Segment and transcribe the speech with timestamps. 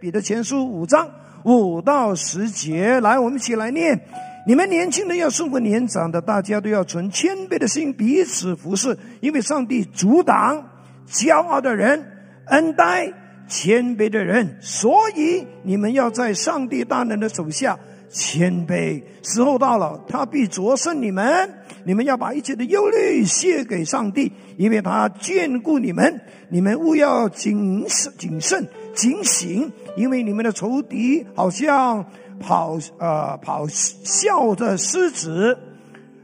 [0.00, 1.10] 彼得前书五章
[1.42, 4.00] 五到十节，来，我们一起来念。
[4.46, 10.64] 你们年轻的要顺服年长的，大家都要存谦卑的心彼此服侍，因为上帝阻挡
[11.10, 12.00] 骄傲的人，
[12.44, 13.12] 恩待
[13.48, 17.76] 谦卑的人，所以你们要在上帝大能的手下
[18.08, 19.02] 谦卑。
[19.24, 21.52] 时候到了，他必着胜你们。
[21.84, 26.20] 你们要把一切的忧虑卸给上帝，因为他眷顾你们。
[26.50, 28.66] 你们务要谨慎、谨慎、
[28.98, 32.04] 警醒，因为你们的仇敌好像
[32.40, 35.56] 跑呃跑笑的狮子，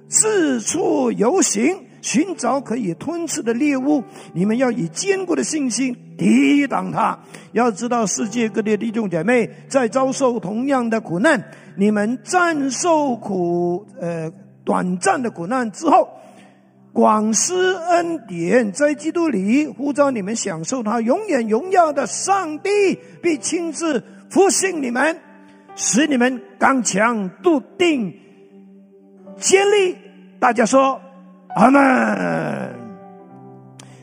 [0.08, 4.02] 四处游行，寻找可以吞吃的猎物。
[4.32, 7.16] 你们要以坚固的信心抵挡他。
[7.52, 11.40] 要知道，世界各地的弟兄姐妹在遭受同样的苦难，
[11.76, 14.28] 你们战受苦呃。
[14.66, 16.08] 短暂的苦难之后，
[16.94, 22.70] 广施恩典，在基督里呼召你们享受他永远荣耀的上帝，
[23.20, 25.20] 必亲自复兴你们，
[25.74, 28.14] 使你们刚强、笃定、
[29.36, 29.98] 坚立。
[30.38, 31.00] 大家说
[31.56, 32.78] 阿门。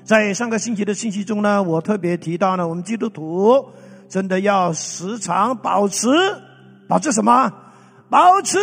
[0.03, 3.69] 在上个星期的信息中呢，我特别提到呢，我们基督徒
[4.09, 6.09] 真的要时常保持
[6.89, 7.49] 保持什么？
[8.09, 8.59] 保持。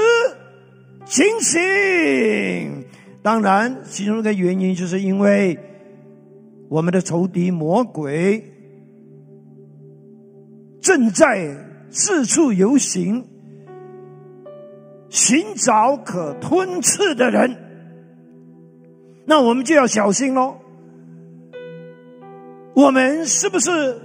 [1.07, 2.85] 清醒，
[3.23, 5.59] 当然，其中一个原因就是因为
[6.69, 8.43] 我们的仇敌魔鬼
[10.81, 11.55] 正在
[11.91, 13.25] 四处游行，
[15.09, 17.57] 寻找可吞吃的人，
[19.27, 20.57] 那我们就要小心喽。
[22.75, 24.01] 我们是不是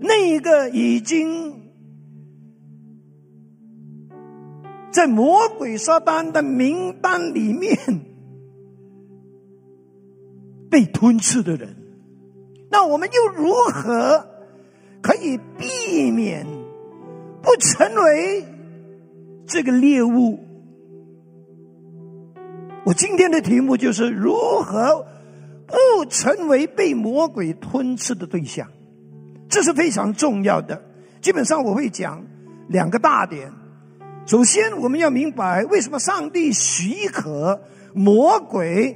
[0.00, 1.67] 那一个已经？
[4.90, 7.78] 在魔鬼撒旦的名单里面
[10.70, 11.76] 被吞吃的人，
[12.70, 14.26] 那我们又如何
[15.00, 16.46] 可以避免
[17.42, 18.44] 不成为
[19.46, 20.40] 这个猎物？
[22.84, 25.06] 我今天的题目就是如何
[25.66, 28.68] 不成为被魔鬼吞吃的对象，
[29.48, 30.82] 这是非常重要的。
[31.20, 32.24] 基本上我会讲
[32.68, 33.52] 两个大点。
[34.28, 37.62] 首先，我们要明白为什么上帝许可
[37.94, 38.94] 魔鬼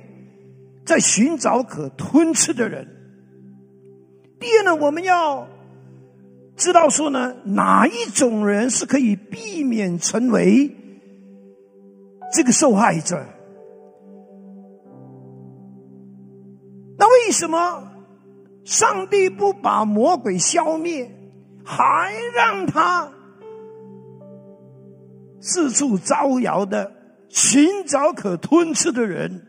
[0.84, 2.86] 在寻找可吞吃的人。
[4.38, 5.48] 第二呢，我们要
[6.54, 10.70] 知道说呢，哪一种人是可以避免成为
[12.34, 13.24] 这个受害者？
[16.98, 17.90] 那为什么
[18.66, 21.10] 上帝不把魔鬼消灭，
[21.64, 23.10] 还让他？
[25.42, 26.92] 四处招摇的
[27.28, 29.44] 寻找可吞吃的人，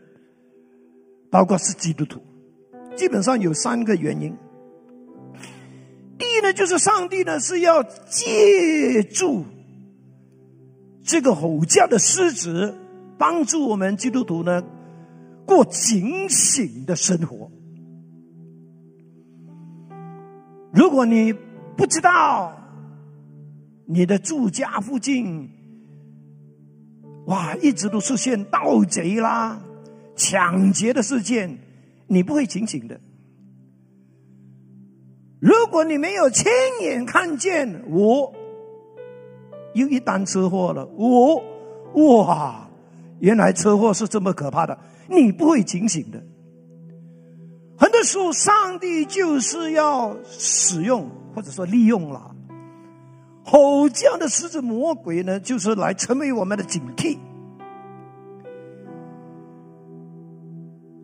[1.30, 2.20] 包括是基督徒，
[2.96, 4.36] 基本上有三个原因。
[6.18, 9.44] 第一呢，就是上帝呢是要借助
[11.04, 12.74] 这个吼叫的狮子，
[13.16, 14.64] 帮助我们基督徒呢
[15.46, 17.50] 过警醒的生活。
[20.72, 21.32] 如果你
[21.76, 22.52] 不知道
[23.86, 25.50] 你的住家附近，
[27.26, 29.60] 哇，一直都出现盗贼啦、
[30.14, 31.58] 抢劫的事件，
[32.06, 33.00] 你不会警醒的。
[35.40, 36.46] 如果你没有亲
[36.82, 38.32] 眼看见，我
[39.74, 41.42] 又一单车祸了，我
[42.24, 42.68] 哇，
[43.20, 46.22] 原来车祸是这么可怕的，你不会警醒的。
[47.76, 52.33] 很多时候，上帝就是要使用或者说利用了。
[53.44, 57.18] 吼叫的狮子魔鬼呢，就是来成为我们的警惕。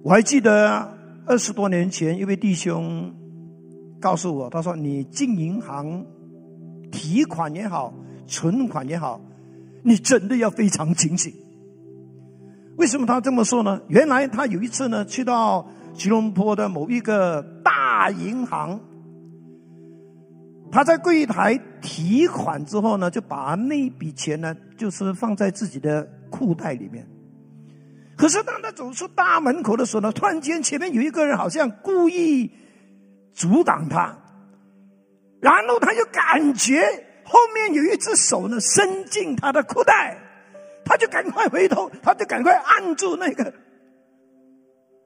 [0.03, 0.97] 我还记得
[1.27, 3.15] 二十多年前，一位弟兄
[4.01, 6.05] 告诉我，他说：“你进银行
[6.91, 7.93] 提款也好，
[8.27, 9.21] 存款也好，
[9.83, 11.31] 你真的要非常警醒。”
[12.79, 13.79] 为什么他这么说呢？
[13.89, 18.81] 原来他有一次呢，去到吉隆坡的某一个大银行。
[20.73, 27.07] 他在柜台提款之后呢，就把那笔钱呢，就是放在自己的裤袋里面。
[28.17, 32.51] 可是当他走出大门口的时候呢，突然间前面有一个人好像故意
[33.33, 34.19] 阻挡他，
[35.41, 36.83] 然后他就感觉
[37.25, 40.19] 后面有一只手呢伸进他的裤袋，
[40.85, 43.55] 他就赶快回头，他就赶快按住那个，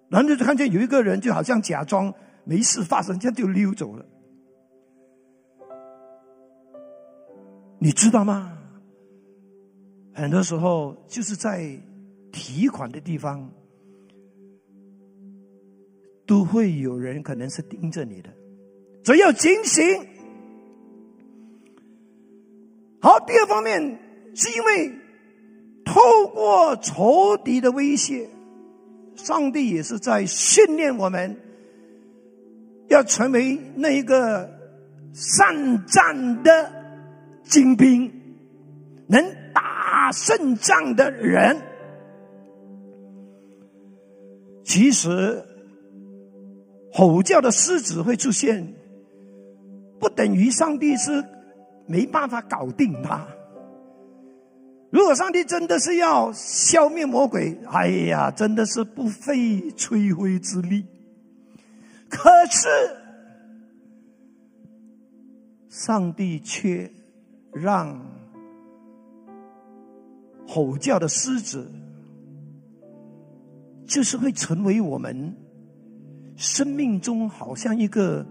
[0.08, 2.12] 然后就看见有一个人就好像假装
[2.44, 4.04] 没事发生，这样就溜走了。
[7.84, 8.56] 你知道吗？
[10.14, 11.78] 很多时候就是在
[12.32, 13.52] 提款的地方，
[16.26, 18.30] 都会有人可能是盯着你的，
[19.02, 19.84] 只要警醒。
[23.02, 23.98] 好第二方面
[24.34, 24.90] 是因为
[25.84, 26.00] 透
[26.32, 28.26] 过仇敌的威胁，
[29.14, 31.36] 上帝也是在训练我们，
[32.88, 34.50] 要成为那一个
[35.12, 36.83] 善战的
[37.44, 38.10] 精兵，
[39.06, 41.56] 能打胜仗的人。
[44.64, 45.44] 其实，
[46.92, 48.74] 吼叫的狮子会出现，
[50.00, 51.24] 不等于上帝是
[51.86, 53.26] 没办法搞定他。
[54.90, 60.86] 如果上帝真的是要消灭魔鬼，哎呀，真的是不费吹灰之力。
[62.08, 62.68] 可是，
[65.68, 66.90] 上帝却
[67.54, 67.98] 让
[70.46, 71.70] 吼叫的狮子。
[73.86, 75.36] 就是会成为我们
[76.36, 78.24] 生命中好像一个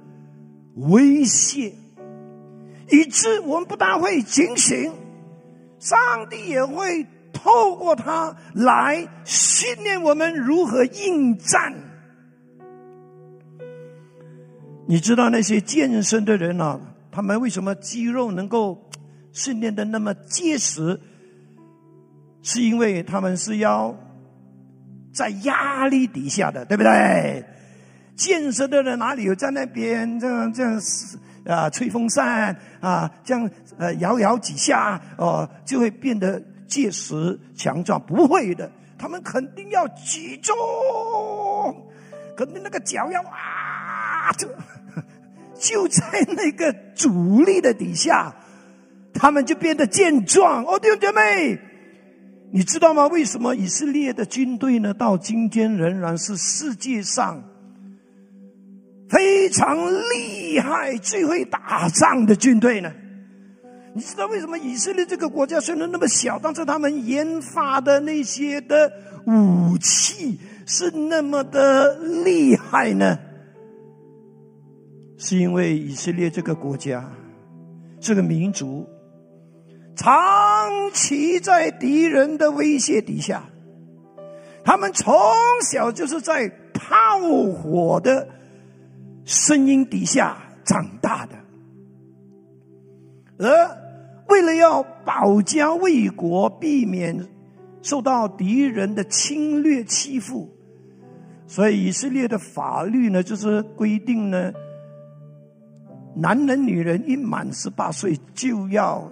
[0.75, 1.71] 威胁，
[2.89, 4.91] 以致我们不大会警醒，
[5.77, 5.95] 上
[6.27, 11.71] 帝也会透过它来训练我们如何应战。
[14.87, 16.81] 你知道那些健身的人啊，
[17.11, 18.89] 他们为什么肌肉能够
[19.33, 20.97] 训练的那么结实？
[22.41, 23.93] 是因为他们是要。
[25.15, 27.45] 在压力底下的，对不对？
[28.15, 30.81] 健身的人哪里有在那边这样这样
[31.45, 33.47] 啊吹风扇啊这样
[33.77, 38.01] 呃摇摇几下哦就会变得结实强壮？
[38.03, 40.55] 不会的，他们肯定要举重，
[42.35, 44.47] 肯定那个脚要啊就
[45.59, 46.03] 就在
[46.35, 48.33] 那个阻力的底下，
[49.13, 50.65] 他们就变得健壮。
[50.65, 51.59] 哦，弟兄姐妹。
[52.55, 53.07] 你知道吗？
[53.07, 54.93] 为什么以色列的军队呢？
[54.93, 57.43] 到今天仍然是世界上
[59.09, 59.75] 非常
[60.11, 62.93] 厉害、最会打仗的军队呢？
[63.95, 68.91] 你知道为什么以色列这个国家虽然那么小，但是他们研发的那些的
[69.25, 73.17] 武器是那么的厉害呢？
[75.17, 77.03] 是因为以色列这个国家、
[77.99, 78.87] 这个民族。
[79.95, 83.43] 长期在敌人的威胁底下，
[84.63, 85.13] 他们从
[85.61, 87.19] 小就是在炮
[87.53, 88.27] 火的
[89.23, 90.35] 声音底下
[90.65, 91.35] 长大的，
[93.37, 93.77] 而
[94.29, 97.27] 为了要保家卫国，避免
[97.83, 100.49] 受到敌人的侵略欺负，
[101.45, 104.51] 所以以色列的法律呢，就是规定呢，
[106.15, 109.11] 男人女人一满十八岁就要。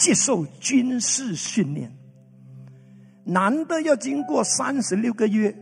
[0.00, 1.92] 接受军事训练，
[3.22, 5.54] 男的要经过三十六个月，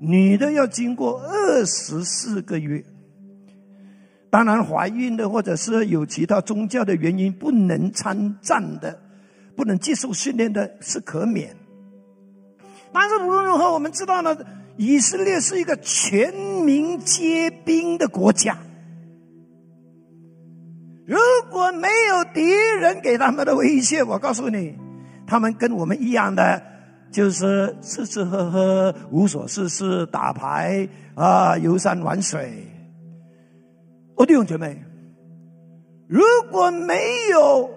[0.00, 2.84] 女的要经过二十四个月。
[4.30, 9.00] 当然，怀孕的或者是有其他宗教的原因不能参战的，
[9.54, 11.56] 不能接受训练的，是可免。
[12.92, 14.36] 但是无论如何，我们知道呢，
[14.76, 18.58] 以色列是一个全民皆兵的国家。
[21.08, 21.16] 如
[21.50, 22.44] 果没有敌
[22.78, 24.76] 人给他们的威胁，我告诉你，
[25.26, 26.62] 他们跟我们一样的，
[27.10, 32.62] 就是吃吃喝喝、无所事事、打牌啊、游山玩水。
[34.16, 34.84] 我弟兄姐妹，
[36.06, 36.20] 如
[36.50, 37.00] 果没
[37.30, 37.70] 有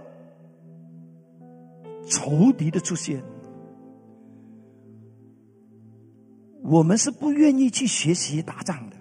[2.09, 3.23] 仇敌的出现，
[6.65, 8.97] 我们是不愿意去学习打仗的。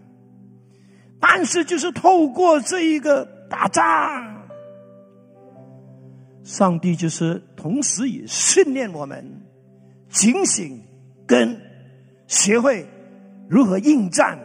[1.19, 3.40] 但是，就是透过这一个。
[3.61, 4.49] 打仗，
[6.43, 9.23] 上帝就是同时也训练我们
[10.09, 10.81] 警醒
[11.27, 11.61] 跟
[12.27, 12.89] 学会
[13.51, 14.39] 如何应战。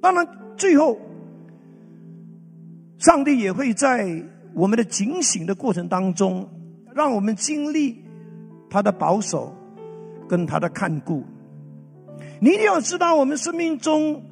[0.00, 0.24] 当然，
[0.56, 0.96] 最后
[2.98, 4.22] 上帝也会在
[4.54, 6.48] 我们的警醒的过程当中，
[6.94, 8.00] 让我们经历
[8.70, 9.52] 他的保守
[10.28, 11.24] 跟他的看顾。
[12.40, 14.22] 你一定要知道，我们生命中。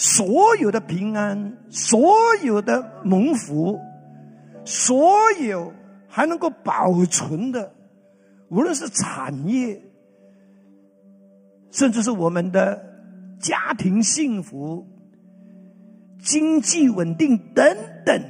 [0.00, 2.14] 所有的平安，所
[2.44, 3.80] 有的蒙福，
[4.64, 5.72] 所有
[6.06, 7.72] 还能够保存的，
[8.48, 9.82] 无论是产业，
[11.72, 12.80] 甚至是我们的
[13.40, 14.86] 家庭幸福、
[16.22, 17.76] 经济稳定等
[18.06, 18.22] 等，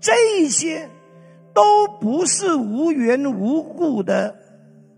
[0.00, 0.88] 这些
[1.52, 4.34] 都不是无缘无故的，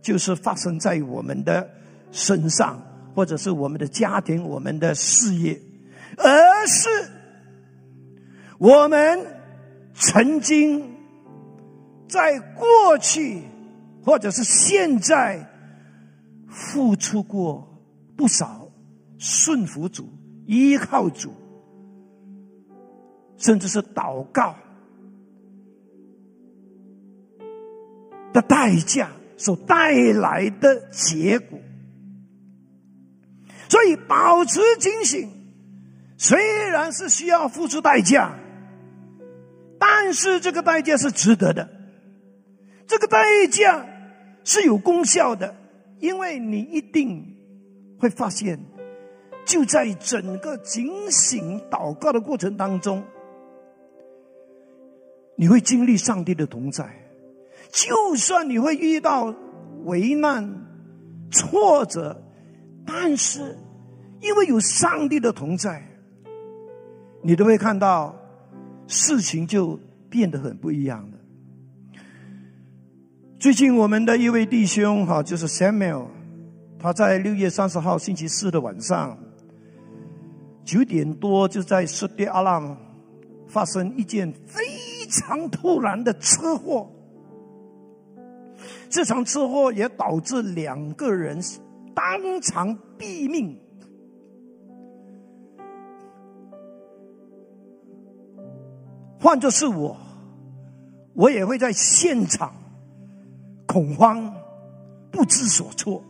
[0.00, 1.68] 就是发生在我们的
[2.12, 2.80] 身上。
[3.14, 5.60] 或者是我们的家庭、我们的事业，
[6.16, 6.88] 而是
[8.58, 9.26] 我们
[9.94, 10.96] 曾经
[12.08, 13.42] 在过去
[14.04, 15.48] 或者是现在
[16.48, 17.66] 付出过
[18.16, 18.68] 不少，
[19.18, 20.08] 顺服主、
[20.46, 21.32] 依靠主，
[23.36, 24.54] 甚至是祷告，
[28.32, 31.58] 的代价所带来的结果。
[33.70, 35.30] 所以保持警醒，
[36.18, 38.36] 虽然是需要付出代价，
[39.78, 41.70] 但是这个代价是值得的，
[42.86, 43.86] 这个代价
[44.44, 45.54] 是有功效的，
[46.00, 47.24] 因为你一定
[47.98, 48.58] 会发现。
[49.46, 53.02] 就在整个警醒祷告的过程当中，
[55.36, 56.88] 你会经历上帝的同在。
[57.72, 59.34] 就算你会遇到
[59.84, 60.48] 危难、
[61.32, 62.22] 挫折，
[62.86, 63.56] 但是
[64.20, 65.82] 因为有上帝的同在，
[67.22, 68.14] 你都会看到
[68.86, 71.18] 事情就变得很不一样的。
[73.38, 76.06] 最近我们的一位弟兄哈，就是 Samuel，
[76.78, 79.18] 他在六月三十号星期四的晚上。
[80.62, 82.76] 九点多就在斯蒂阿浪
[83.48, 84.62] 发生一件非
[85.08, 86.88] 常突然的车祸，
[88.88, 91.40] 这场车祸也导致两个人
[91.94, 93.58] 当场毙命。
[99.20, 99.96] 换作是我，
[101.12, 102.52] 我也会在现场
[103.66, 104.32] 恐慌，
[105.10, 106.02] 不知所措。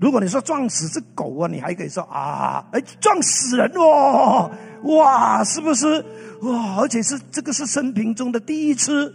[0.00, 4.50] 如果你说撞死只狗啊，你还可以说啊，哎，撞死人哦，
[4.84, 6.04] 哇，是不是
[6.42, 6.76] 哇？
[6.76, 9.12] 而且是这个是生平中的第一次，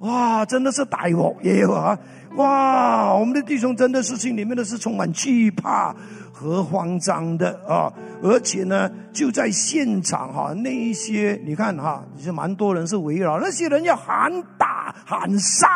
[0.00, 1.98] 哇，真的是大祸也有啊，
[2.36, 5.94] 哇，我们的弟兄真的是心里面的是充满惧怕
[6.32, 7.90] 和慌张的啊，
[8.22, 15.66] 而且呢，就在现场哈，那一些你看哈，其实蛮多人是围绕那些人要喊打喊杀。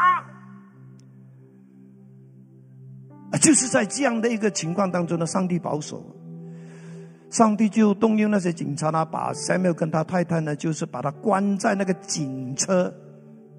[3.41, 6.05] 就是在这样的一个情况当中呢，上帝保守，
[7.31, 12.93] 上帝就动用那些警察呢，把 Samuel 跟他太太呢，就是把他关在那个警车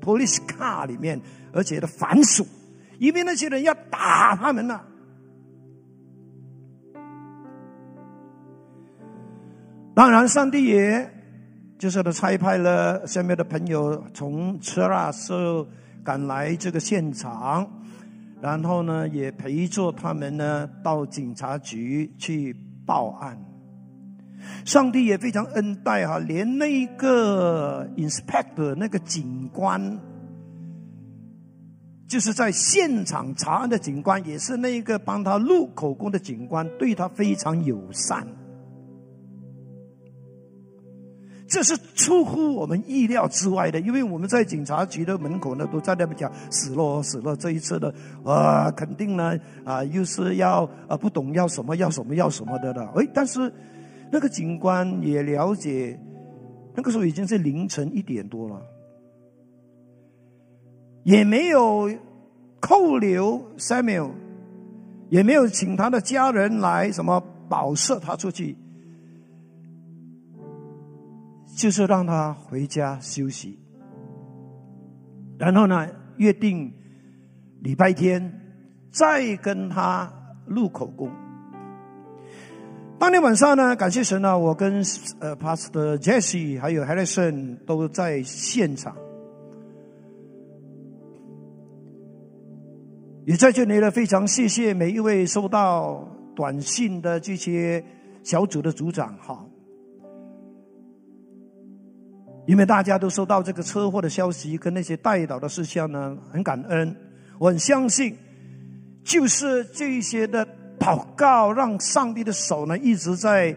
[0.02, 1.22] police car 里面，
[1.54, 2.46] 而且的反锁，
[3.00, 4.82] 因为那些人要打他们呢。
[9.94, 11.14] 当然，上帝也
[11.78, 15.68] 就是他差派了 Samuel 的朋友从车拉斯
[16.04, 17.70] 赶来这个现场。
[18.42, 22.56] 然后呢，也陪着他们呢到警察局去
[22.88, 23.38] 报案。
[24.66, 30.00] 上帝也非常恩待哈，连那个 inspector 那个警官，
[32.08, 38.28] 就是在现场查案的警官，也是那一个帮他录口供的警官，对他非常友善。
[41.48, 47.36] 这是出乎我们意料之外的，因为我们在警察局的门口呢，都在那边讲死了死了。
[47.36, 52.94] 这一次的啊，肯定呢啊，又是要啊不懂要什么要什么要什么的了。
[52.96, 53.52] 哎，但是
[54.12, 55.98] 那个警官也了解，
[56.76, 58.62] 那个时候已经是凌晨一点多了，
[61.04, 61.90] 也没有
[62.60, 64.12] 扣留 Samuel，
[65.10, 68.58] 也没有请他的家人来什么保释他出去。
[71.54, 73.60] 就是让他回家休息，
[75.38, 75.88] 然后呢，
[76.18, 76.74] 约定
[77.60, 78.42] 礼拜天
[78.90, 80.12] 再跟他
[80.48, 81.12] 录口供。
[83.02, 84.76] 当天晚上呢，感谢神啊，我跟
[85.18, 88.96] 呃 Pastor Jesse 还有 Harrison 都在现场，
[93.26, 97.84] 也在这里呢，非常谢谢每一位收到短信的这些
[98.22, 99.44] 小组的组长哈。
[102.46, 106.96] 因为大家都收到这个车祸的消息跟那些带祷的事项呢，很感恩，
[107.40, 108.16] 我很相信，
[109.04, 110.48] 就是这一些的
[110.82, 113.56] 祷告，让上帝的手呢一直在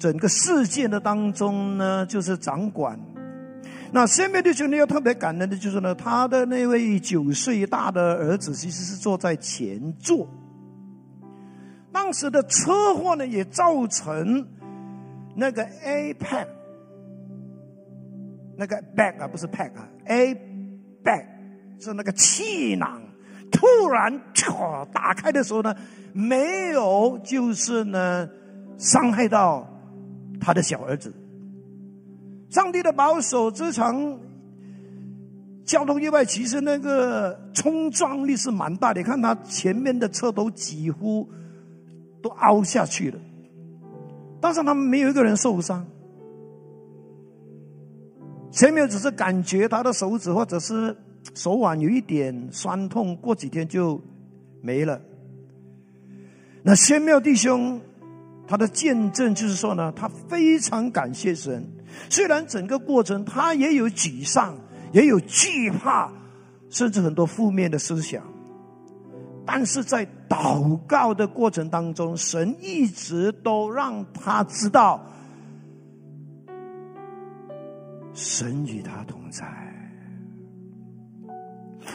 [0.00, 2.98] 整个事件的当中呢，就是掌管。
[3.92, 10.28] 那下面的兄弟要特别感恩的就是呢，他的那位九岁大的儿子其实是坐在前座，
[11.92, 14.44] 当时的车祸呢也造成
[15.36, 16.48] 那个 A p a c。
[18.58, 20.34] 那个 bag 啊，不是 pack 啊，a
[21.04, 21.26] bag
[21.78, 23.02] 是那个气囊，
[23.50, 25.74] 突然唰打开的时候呢，
[26.12, 28.28] 没有就是呢
[28.76, 29.66] 伤害到
[30.40, 31.12] 他的小儿子。
[32.50, 34.18] 上帝的保守，这场
[35.64, 41.28] 交通意外其实那个冲撞力是蛮大的，你看他前面的车都几乎
[42.22, 43.18] 都凹下去了，
[44.40, 45.84] 但是他们没有一个人受伤。
[48.52, 50.96] 前面只是感觉他的手指或者是
[51.34, 54.00] 手腕有一点酸痛，过几天就
[54.62, 55.00] 没了。
[56.62, 57.80] 那仙庙弟兄
[58.46, 61.64] 他的见证就是说呢，他非常感谢神，
[62.08, 64.56] 虽然整个过程他也有沮丧，
[64.92, 66.12] 也有惧怕
[66.70, 68.22] 甚至很多负面的思想。
[69.44, 75.04] 但是在祷告的过程当中，神一直都让他知道，
[78.12, 79.46] 神与他同在。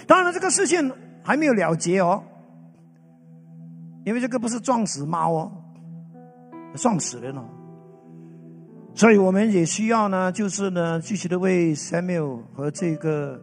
[0.08, 0.92] 当然，这个事情
[1.24, 2.24] 还没有了结哦，
[4.06, 5.52] 因为这个不是撞死猫哦，
[6.76, 7.44] 撞死人哦。
[8.94, 13.42] 所以我们也需要呢，就是呢，继续的为 Samuel 和这个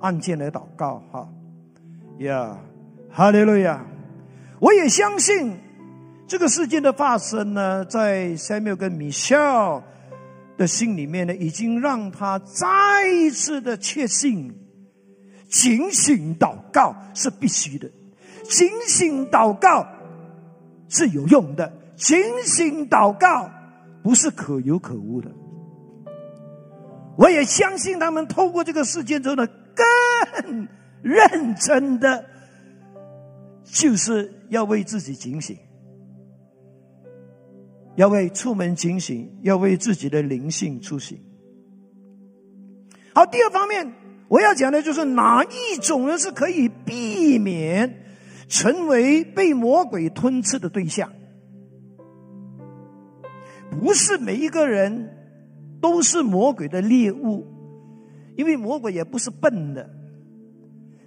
[0.00, 1.28] 案件来祷告哈，
[2.18, 2.58] 呀。
[3.16, 3.86] 哈利路亚！
[4.58, 5.56] 我也相信
[6.26, 9.84] 这个事件的发生呢，在 Samuel 跟 Michelle
[10.56, 14.52] 的心里面呢，已经让他再一次的确信，
[15.54, 17.88] 警醒祷告是必须的，
[18.42, 19.86] 警醒祷告
[20.88, 23.48] 是有用的，警醒祷告
[24.02, 25.30] 不是可有可无的。
[27.16, 30.68] 我也相信他们透过这个事件之后呢，更
[31.02, 32.24] 认真的。
[33.62, 35.56] 就是要为自己警醒，
[37.96, 41.18] 要为出门警醒，要为自己的灵性出行。
[43.14, 43.90] 好，第二方面
[44.34, 48.02] 我要讲的就是哪一种人是可以避免
[48.48, 51.08] 成为被魔鬼吞吃的对象？
[53.70, 55.08] 不是每一个人
[55.80, 57.46] 都是魔鬼的猎物，
[58.36, 59.88] 因为魔鬼也不是笨的，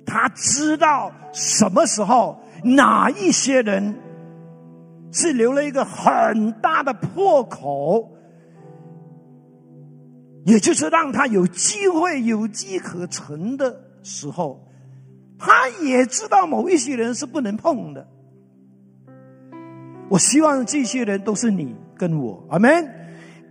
[0.05, 2.39] 他知道什么时候。
[2.63, 3.93] 哪一些人
[5.11, 8.16] 是留了一个很大的破口，
[10.47, 14.65] 也就是让他有机会有机可乘的时候，
[15.37, 18.07] 他也知道某一些人是不能碰的。
[20.09, 22.93] 我希望这些人都是你跟我，阿门。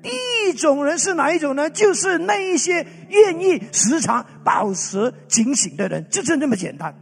[0.02, 1.68] 第一种人是哪一种呢？
[1.68, 6.94] 就是那一些愿意时常保持警醒的人，就是那么简单。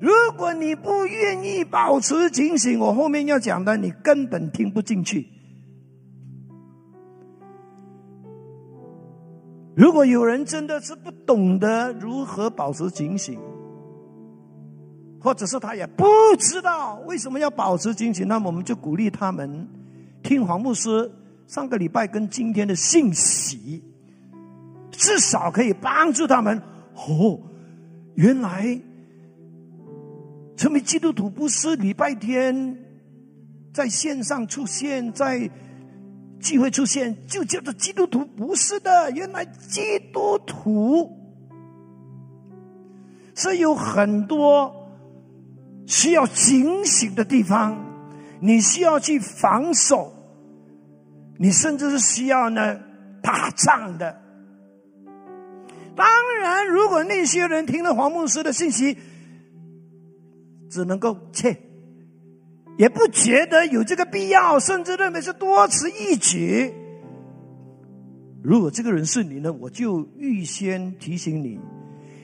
[0.00, 5.35] 如果你不愿意保持警醒，我后面要讲的你根本听不进去。
[9.76, 13.38] 如果有人真的是不懂得如何保持警醒，
[15.20, 16.06] 或者是他也不
[16.38, 19.68] 知道为什么要保持警醒，那么我们就鼓励他们
[20.22, 21.12] 听黄牧师
[21.46, 23.84] 上个礼拜跟今天的信息，
[24.90, 26.58] 至少可以帮助他们。
[26.94, 27.38] 哦，
[28.14, 28.80] 原来。
[30.56, 32.78] 成为基督徒不是礼拜天
[33.74, 35.50] 在线上出现，在
[36.46, 39.10] 机会出现就叫做基督徒，不是的。
[39.10, 41.10] 原来基督徒
[43.34, 44.72] 是有很多
[45.86, 47.76] 需要警醒的地方，
[48.40, 50.12] 你需要去防守，
[51.36, 52.78] 你甚至是需要呢
[53.20, 54.22] 打仗的。
[55.96, 56.06] 当
[56.40, 58.96] 然，如果那些人听了黄牧师的信息，
[60.70, 61.56] 只能够切，
[62.78, 66.72] 也不觉得有这个必要，甚至认为是多此一举。
[68.42, 71.58] 如果这个人是你呢，我就预先提醒你，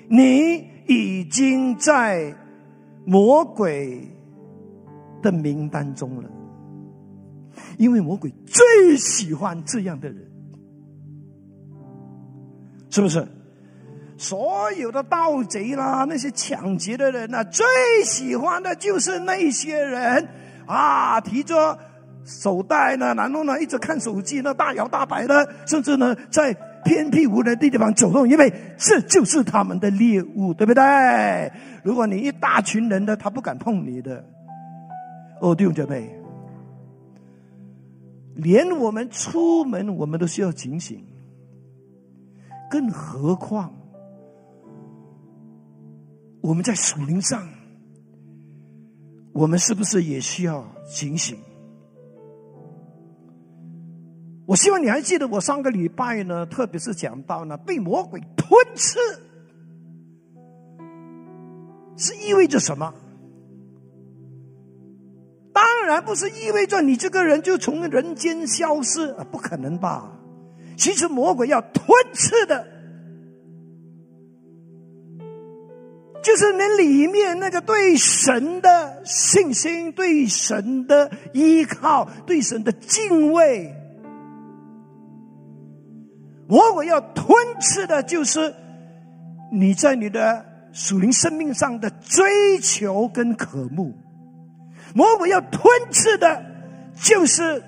[0.09, 2.35] 你已经在
[3.05, 4.07] 魔鬼
[5.23, 6.31] 的名单中了，
[7.79, 10.31] 因为魔鬼最喜欢这样的人，
[12.91, 13.27] 是不是？
[14.19, 17.67] 所有的盗贼啦，那些抢劫的人呐，最
[18.05, 20.29] 喜欢的就是那些人
[20.67, 21.79] 啊，提着
[22.25, 26.53] 手袋呢，然后呢一直看手机，那大摇大摆的，甚至呢在
[26.85, 31.53] 偏僻无人的地方走动，因为这就是他们的猎物，对不对？
[31.85, 34.25] 如果你一大群人的，他不敢碰你的。
[35.41, 36.09] 哦，弟兄姐妹，
[38.35, 41.05] 连我们出门，我们都需要警醒，
[42.71, 43.73] 更何况。
[46.41, 47.49] 我们在树林上，
[49.33, 51.39] 我们是不是也需要警醒？
[54.47, 58.99] 我希望你还记得我上个礼拜呢，特别是讲到呢，被魔鬼吞吃，
[61.97, 62.93] 是意味着什么？
[65.55, 70.13] 当然不是意味着你这个人就从人间消失，不可能吧？
[70.77, 72.67] 其实魔鬼要吞吃的。
[76.23, 83.75] 就是你里面那个对神的信心、对神的依靠、对神的敬畏，
[86.49, 87.27] 魔鬼要吞
[87.61, 88.55] 吃的，就是
[89.53, 93.93] 你在你的属灵生命上的追求跟渴慕；
[94.95, 96.45] 魔鬼要吞吃的，
[96.95, 97.63] 就是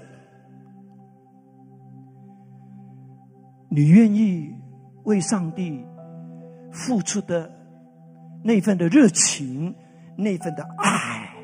[3.69, 4.55] 你愿意
[5.05, 5.85] 为上帝。
[6.77, 7.49] 付出的
[8.45, 9.75] 那份的热情，
[10.17, 11.35] 那份的爱。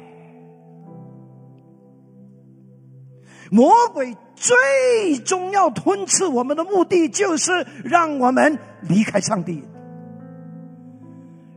[3.50, 9.64] 魔鬼最终要吞噬我们的目的，就是让我们离开上帝，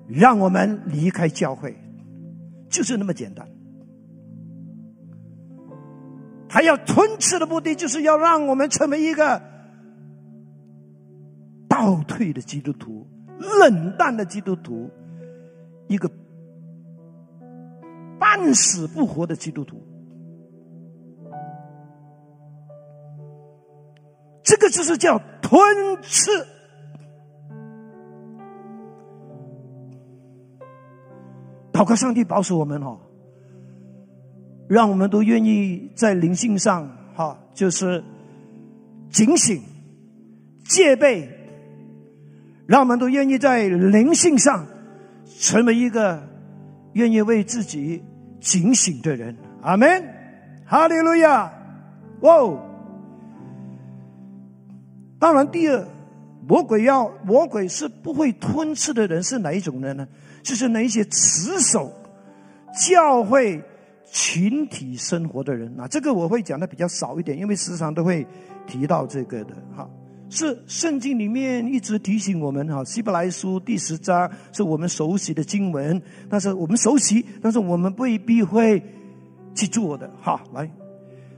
[0.07, 1.77] 让我们离开教会，
[2.69, 3.47] 就是那么简单。
[6.49, 9.41] 还要吞噬的目的，就是要让我们成为一个
[11.67, 13.07] 倒退的基督徒、
[13.59, 14.89] 冷淡的基督徒、
[15.87, 16.09] 一个
[18.19, 19.81] 半死不活的基督徒。
[24.43, 25.61] 这个就是叫吞
[26.01, 26.29] 噬。
[31.71, 32.99] 祷告上帝保守我们哦，
[34.67, 38.03] 让我们都愿意在灵性上哈，就是
[39.09, 39.61] 警醒、
[40.65, 41.27] 戒备，
[42.67, 44.67] 让我们都愿意在灵性上
[45.25, 46.21] 成为一个
[46.93, 48.03] 愿意为自己
[48.39, 49.35] 警醒的人。
[49.61, 50.03] 阿门，
[50.65, 51.51] 哈利路亚，
[52.21, 52.31] 哇！
[55.19, 55.87] 当然，第二，
[56.45, 60.05] 魔鬼要魔鬼是不会吞吃的人是哪一种人呢？
[60.41, 61.89] 就是那一些持守
[62.85, 63.63] 教会
[64.05, 65.87] 群体生活的人啊。
[65.87, 68.27] 这个我会讲的比较少一点，因为时常都会
[68.67, 69.55] 提到这个的。
[69.73, 69.89] 哈，
[70.35, 78.83] 是圣经里面一直提醒我们哈，《希伯来书》第十章是我们熟悉的经文，但是我们熟悉，但是我们未必会
[79.53, 80.09] 去做的。
[80.19, 80.67] 哈，来，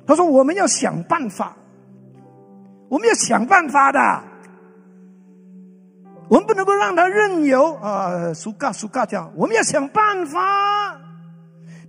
[0.08, 1.58] 他说我们要想办法。
[2.88, 4.00] 我们要想办法的，
[6.30, 8.32] 我们不能够让他任由啊！
[8.32, 11.02] 苏嘎苏嘎讲，我们要想办法，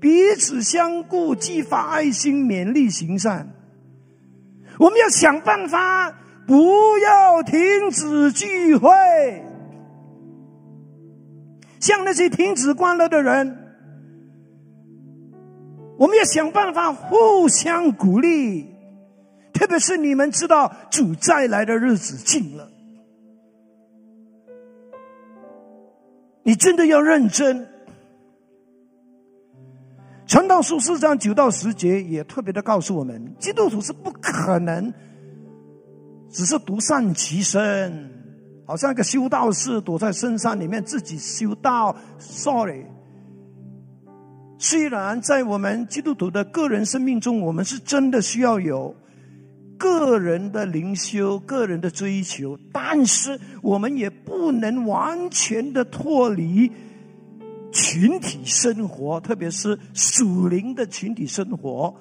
[0.01, 3.47] 彼此相顾，激发爱心，勉励行善。
[4.79, 6.13] 我们要想办法，
[6.47, 8.89] 不要停止聚会，
[11.81, 13.59] 像那些停止欢乐的人，
[15.99, 18.75] 我们要想办法互相鼓励。
[19.53, 22.71] 特别是你们知道主再来的日子近了，
[26.43, 27.67] 你真的要认真。
[30.27, 34.93] 传道书四章九到十节也特别的告诉我们，基督徒是不可能
[36.37, 38.11] 只是独善其身，
[38.67, 41.97] 好像一个修道士躲在深山里面自己修道。
[42.19, 42.85] Sorry，
[44.59, 48.95] 虽然在我们基督徒的个人生命中，我们是真的需要有。
[49.79, 56.71] 个人的灵修，个人的追求，但是我们也不能完全的脱离
[57.73, 61.95] 群体生活，特别是属灵的群体生活。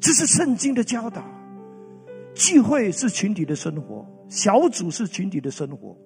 [0.00, 1.33] 这是圣经的教导。
[2.34, 5.96] 聚会是群体的生活，小组是群体的生活。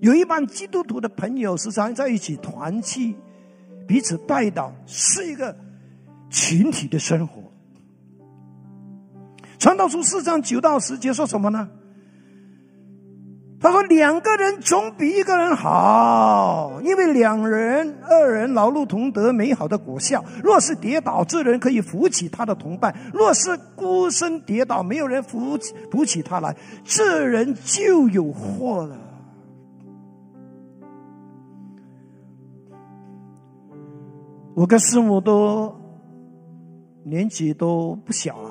[0.00, 3.14] 有一帮基督徒的朋友时常在一起团契，
[3.86, 5.56] 彼此拜祷，是一个。
[6.28, 7.40] 群体的生活，
[9.60, 11.70] 传道书四章九到十节说什么呢？
[13.66, 20.24] 他说：“两个人总比一个人好，因为两人、二人劳碌同得美好的果效。
[20.40, 28.96] 若是跌倒，这人可以扶起他的同伴；若是孤身跌倒，没有人扶起扶起他来，这人就有祸了。”
[34.54, 35.74] 我跟师母都。
[37.08, 38.50] 年纪都不小了，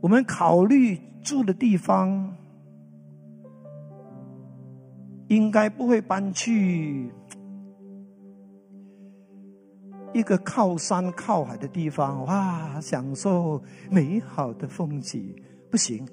[0.00, 2.34] 我们考虑住的地方，
[5.28, 7.12] 应该不会搬去
[10.14, 15.36] 一个靠山靠海的地方，哇，享受美好的风景，
[15.70, 16.08] 不行。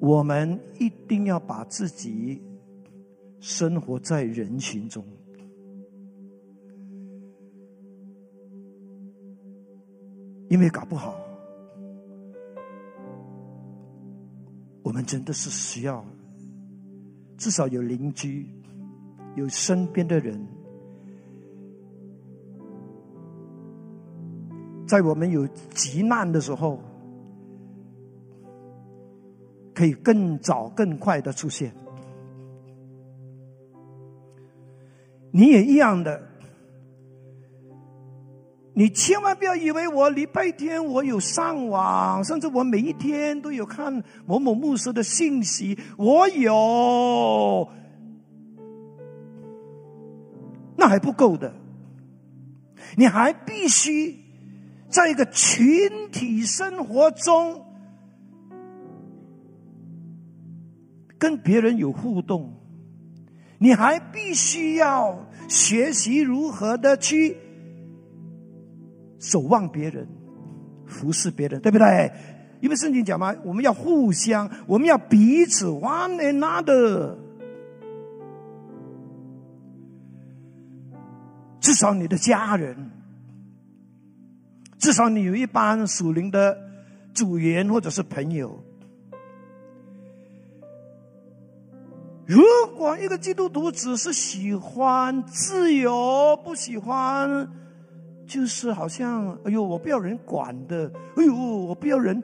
[0.00, 2.40] 我们一定要把自己
[3.40, 5.04] 生活在人群中。
[10.48, 11.14] 因为搞不好，
[14.82, 16.04] 我们真的是需要
[17.36, 18.46] 至少有邻居，
[19.36, 20.40] 有身边的人，
[24.86, 26.82] 在我们有急难的时候，
[29.74, 31.72] 可以更早、更快的出现。
[35.30, 36.26] 你也一样的。
[38.78, 43.92] 你千万不要以为我礼拜天我有上网，甚至我每一天都有看
[44.24, 47.68] 某某牧师的信息，我有，
[50.76, 51.52] 那还不够的，
[52.96, 54.16] 你还必须
[54.88, 57.66] 在一个群体生活中，
[61.18, 62.54] 跟别人有互动，
[63.58, 67.36] 你还必须要学习如何的去
[69.18, 70.06] 守望别人、
[70.86, 72.10] 服侍别人，对不对？
[72.60, 77.14] 因为圣经讲嘛，我们要互相，我们要彼此 one another。
[81.60, 82.90] 至少你的家人，
[84.78, 86.58] 至少你有一班属灵的
[87.12, 88.64] 组员或者是朋友。
[92.26, 92.42] 如
[92.76, 97.48] 果一个基督徒只是喜欢自由，不喜欢，
[98.28, 102.22] 就是好像哎呦，我不要人管的，哎呦，我不要人。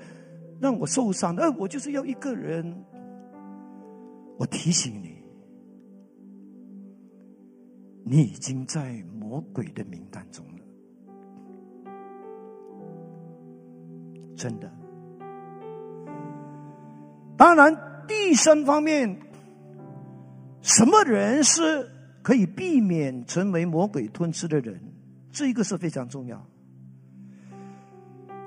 [0.60, 2.84] 让我受伤，而我就是要一个人。
[4.38, 5.22] 我提醒你，
[8.04, 10.62] 你已经在魔鬼的名单中了，
[14.36, 14.72] 真的。
[17.36, 17.76] 当然，
[18.08, 19.18] 第三方面，
[20.62, 21.86] 什么人是
[22.22, 24.80] 可以避免成为魔鬼吞吃的人？
[25.34, 26.46] 这个是非常重要。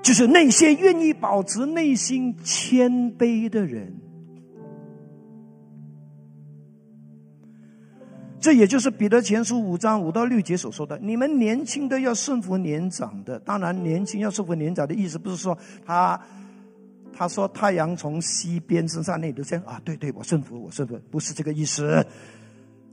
[0.02, 3.92] 就是那些愿意保持内心谦卑的人，
[8.40, 16.18] 这也就是彼得前书五章五到六节所说的：“你们年轻的要顺服年长的。”当然，年轻要顺服年长的意思，不是说他
[17.12, 22.06] 他说太阳从西边升上，那都先啊，对对，我顺服，我顺服，不是这个意思。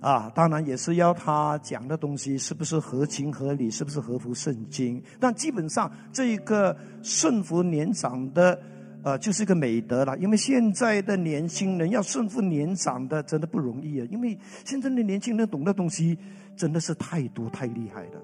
[0.05, 5.01] 啊，当然也是要他讲的东西是不是合情合理，是不是合乎圣经。
[5.19, 8.61] 但基本上这一个顺服年长的，
[9.03, 10.15] 呃，就是一个美德了。
[10.19, 14.07] 因为现在的年轻人要顺服年长的，真的不容易啊。
[14.11, 16.15] 因为现在的年轻人懂的东西
[16.55, 18.21] 真的是太多太厉害了。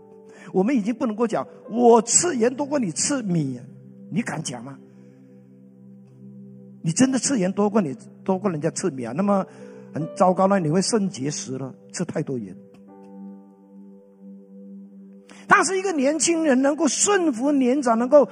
[0.53, 3.59] 我们已经不能够讲我吃盐多过你吃米，
[4.11, 4.77] 你敢讲吗？
[6.83, 9.13] 你真的吃盐多过你多过人家吃米啊？
[9.17, 9.43] 那么。
[9.93, 12.55] 很糟糕那，你会肾结石了，吃太多盐。
[15.47, 18.27] 但是一个年轻人能够顺服年长，能够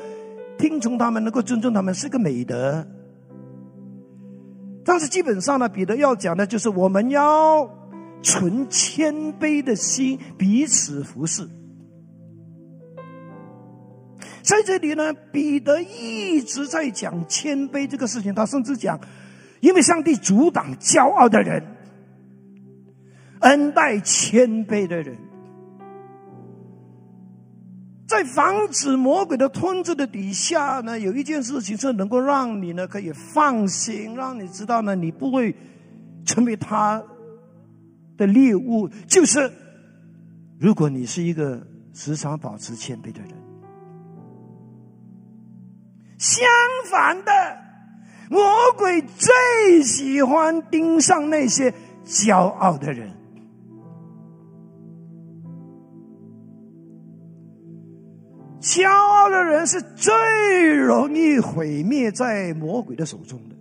[0.57, 2.87] 听从他们，能够尊重他们，是个美德。
[4.85, 7.69] 但是基本上呢，彼得要讲的就是我们要
[8.23, 11.47] 存谦卑的心，彼此服侍。
[14.41, 18.99] 在这里呢，彼得一直在讲谦卑这个事情，他甚至讲。
[19.61, 21.61] 因为上帝阻挡骄傲的人，
[23.39, 25.17] 恩待谦卑的人，
[28.07, 35.55] 在防止魔鬼的吞噬的底下呢，有一件事情是能够让你呢可以放心，让你知道呢你不会
[36.25, 37.03] 成为他
[38.17, 39.51] 的猎物，就是
[40.57, 41.61] 如果你是一个
[41.93, 43.31] 时常保持谦卑的人，
[46.17, 46.45] 相
[46.89, 47.31] 反的。
[48.29, 48.39] 魔
[48.77, 51.73] 鬼最喜欢盯上那些
[52.05, 53.11] 骄傲的人，
[58.61, 63.55] 骄傲的人是最容易毁灭在魔鬼的手中的。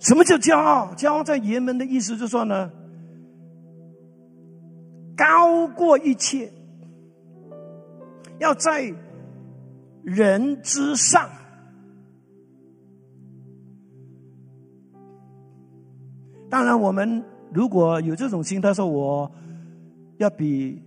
[0.00, 0.92] 什么叫骄傲？
[0.96, 2.72] 骄傲在原文的意思就是说呢，
[5.16, 6.52] 高过一切，
[8.40, 8.92] 要在
[10.02, 11.30] 人之上。
[16.50, 19.30] 当然，我们如果有这种心态，说我
[20.16, 20.82] 要比，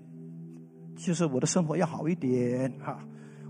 [0.95, 2.97] 就是我的生活要好一点哈，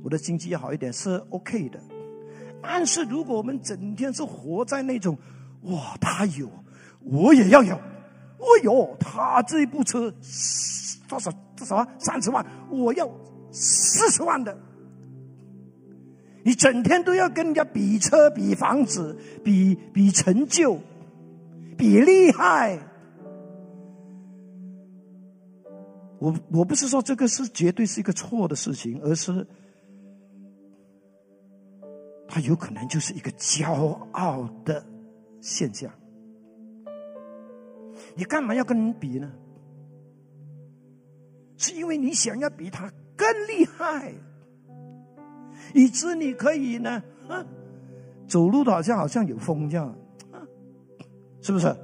[0.04, 1.80] 我的经济要好一点是 OK 的。
[2.62, 5.18] 但是，如果我们整天是活在那种
[5.64, 6.50] 哇，他有，
[7.00, 10.14] 我也要有，哦哟，他这一部车
[11.08, 13.10] 多少多少三十万，我要
[13.52, 14.56] 四十万的，
[16.44, 20.78] 你整天都要跟人家比车、比房子、比比成就。
[21.82, 22.78] 比厉害，
[26.20, 29.48] 我我不是说这个是绝对是一个错的事情，而是
[32.28, 34.86] 它有可能就是一个骄傲的
[35.42, 35.92] 现象。
[38.16, 39.32] 你干嘛要跟人比呢？
[41.58, 44.14] 是因为你想要比他更厉害，
[45.74, 47.02] 以致你可以呢，
[48.28, 49.98] 走路的好像好像有风这样。
[51.42, 51.76] 是不是？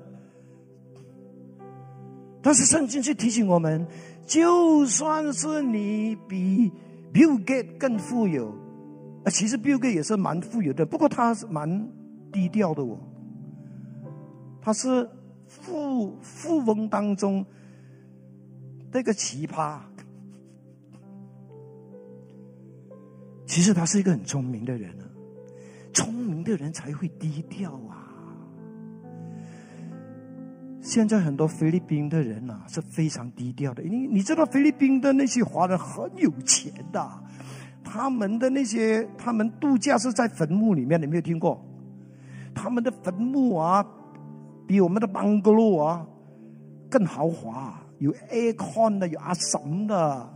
[2.42, 3.86] 但是圣经却提醒我们，
[4.26, 6.72] 就算是你比
[7.12, 8.54] Bill Gates 更富有，
[9.26, 11.90] 啊，其实 Bill Gates 也是蛮富有的，不过他是蛮
[12.32, 12.98] 低调的哦。
[14.62, 15.10] 他是
[15.48, 17.46] 富富翁当中
[18.92, 19.80] 那个奇葩，
[23.46, 25.04] 其实他是一个很聪明的人啊，
[25.94, 27.97] 聪明的人才会低调啊。
[30.88, 37.06] 现在很多菲律宾的人呐是非常低调的，你你知道菲律宾的那些华人很有钱的，
[37.84, 41.62] 他们的那些他们度假是在坟墓里面，你没有听过？
[42.56, 43.86] 他们的坟墓啊，
[44.66, 46.08] 比我们的 bungalow 啊
[46.90, 50.30] 更豪华，有 aircon 的，有阿什的。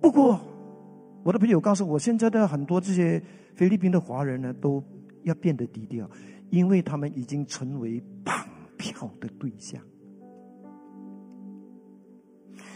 [0.00, 0.40] 不过。
[1.22, 3.20] 我的朋友告诉我，现在的很多这些
[3.56, 4.80] 菲律宾的华人呢，都
[5.24, 6.08] 要变得低调，
[6.50, 8.34] 因为他们已经成为绑
[8.76, 9.80] 票的对象。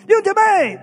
[0.06, 0.78] 六姐妹，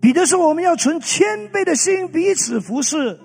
[0.00, 3.18] 彼得说：“我们要存谦卑的心，彼此服侍。”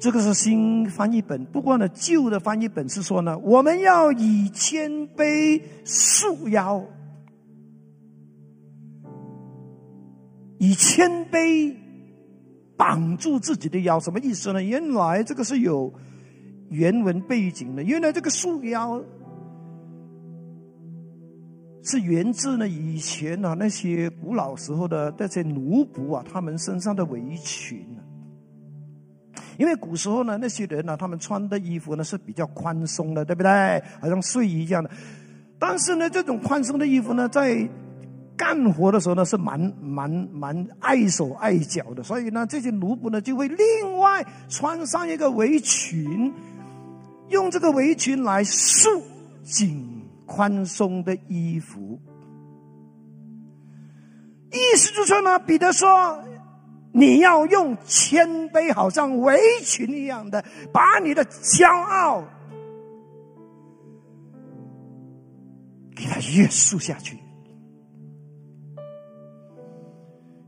[0.00, 6.84] 这个是新翻译本，不过呢，旧的翻译本是说呢，我们要以谦卑束腰。
[10.58, 11.74] 以谦卑
[12.78, 14.62] 绑住自己的腰，什么意思呢？
[14.62, 15.92] 原来这个是有
[16.70, 17.82] 原文背景的。
[17.82, 19.02] 原来这个束腰
[21.82, 27.84] 是源自呢以前啊那些古老时候的那些奴仆啊，他们身上的围裙。
[29.58, 33.82] 因为古时候呢，那些人呢，他们穿的衣服呢是比较宽松的，对不对？
[34.00, 34.88] 好像睡衣一样的。
[35.58, 37.68] 但是呢，这种宽松的衣服呢，在
[38.38, 46.32] 干活的时候呢，是蛮蛮蛮碍手碍脚的，所以呢，这些奴仆呢就会另外穿上一个围裙，
[47.30, 48.88] 用这个围裙来束
[49.42, 52.00] 紧宽松的衣服。
[54.52, 56.22] 意思就是说呢，彼得说，
[56.92, 62.22] 你要用谦卑，好像围裙一样的，把你的骄傲
[65.96, 67.18] 给它约束下去。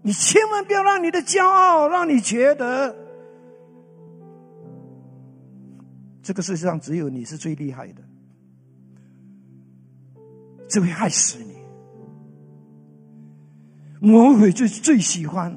[0.03, 2.97] 你千万不要让你的骄傲让你觉得，
[6.23, 8.03] 这个世界上只有你是最厉害的，
[10.69, 11.61] 这会害死你。
[14.01, 15.55] 魔鬼最最喜欢，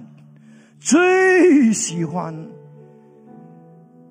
[0.80, 2.36] 最喜欢，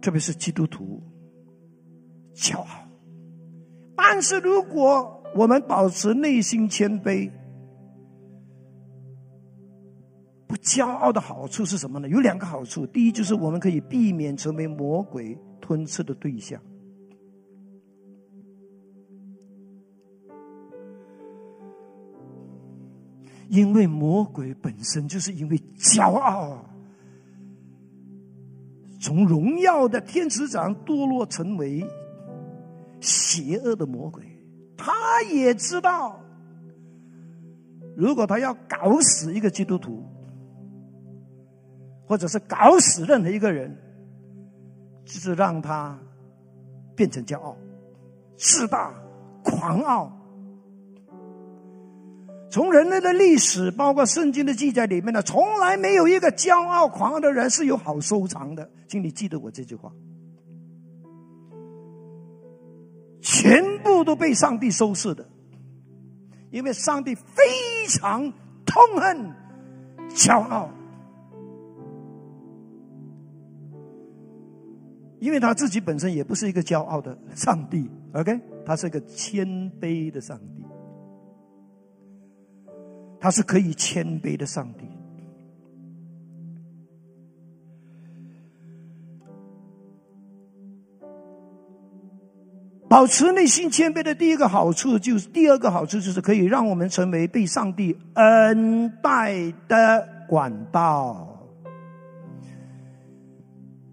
[0.01, 1.03] 特别是基督徒
[2.35, 2.66] 骄傲。
[3.95, 7.31] 但是如果我们保持内心谦卑，
[10.53, 12.07] 不骄傲的好处是什么呢？
[12.11, 12.87] 有两个好处。
[12.87, 16.61] 第一，就是我们可以避免成为魔鬼吞吃的对象，
[23.49, 26.62] 因为魔鬼本身就是因为骄傲，
[29.01, 31.83] 从荣耀的天使长堕落成为
[33.01, 34.23] 邪恶的魔鬼。
[34.77, 34.93] 他
[35.33, 36.21] 也知道，
[37.97, 40.07] 如果他要搞死一个基督徒。
[42.12, 43.75] 或者是搞死任何一个人，
[45.07, 45.98] 就是让他
[46.94, 47.57] 变成骄傲、
[48.37, 48.92] 自大、
[49.42, 50.12] 狂傲。
[52.51, 58.70] 从人类的历史，包括圣经的记载里面呢，从来没有一个骄傲狂傲的人是有好收场的。
[58.87, 59.90] 请你记得我这句话：
[63.22, 65.27] 全部都被上帝收拾的，
[66.51, 67.42] 因为上帝非
[67.88, 68.31] 常
[68.66, 69.35] 痛恨
[70.11, 70.68] 骄傲。
[75.22, 79.46] 因为他自己本身也不是一个骄傲的上帝，OK，他是一个谦
[79.80, 80.64] 卑的上帝，
[83.20, 84.85] 他是可以谦卑的上帝。
[92.88, 101.32] 保持内心谦卑的第一个好处，就是第二个好处就是可以让我们成为被上帝恩待的管道。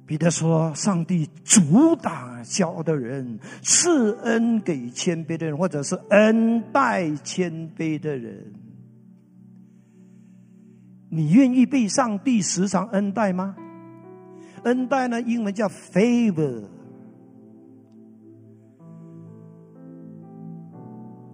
[0.10, 8.52] 彼得说：“上帝阻挡骄傲的人，赐恩给谦卑的人，或者是恩待谦卑的人。
[11.10, 13.56] 你愿意被上帝时常恩待吗？
[14.64, 15.22] 恩待呢？
[15.22, 16.64] 英文叫 favor。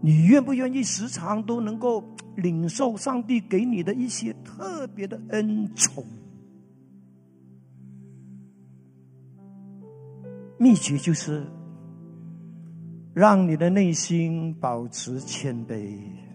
[0.02, 2.04] 你愿不愿意时常都能够
[2.36, 6.04] 领受上帝给你的一些特别的恩宠？”
[10.58, 11.46] 秘诀就是
[13.14, 16.26] 让你的内心保持谦卑。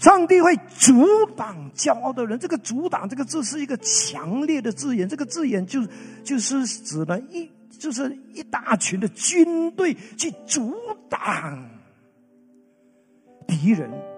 [0.00, 1.04] 上帝会阻
[1.36, 2.38] 挡骄傲的人。
[2.38, 5.06] 这个“阻挡”这个字是一个强烈的字眼。
[5.06, 5.86] 这个字眼就
[6.24, 10.74] 就是指呢一就是一大群的军队去阻
[11.10, 11.68] 挡
[13.46, 14.09] 敌人。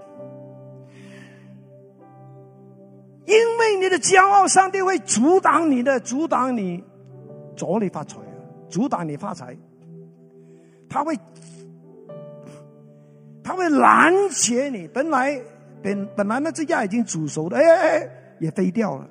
[3.24, 6.82] 因为你的骄傲，上帝会阻挡你的，阻挡你，
[7.56, 8.18] 阻你发财，
[8.68, 9.56] 阻挡你发财。
[10.88, 11.16] 他会，
[13.42, 14.88] 他会拦截你。
[14.88, 15.40] 本来
[15.82, 18.10] 本本来那只鸭已经煮熟了，哎哎哎，
[18.40, 19.08] 也飞掉了。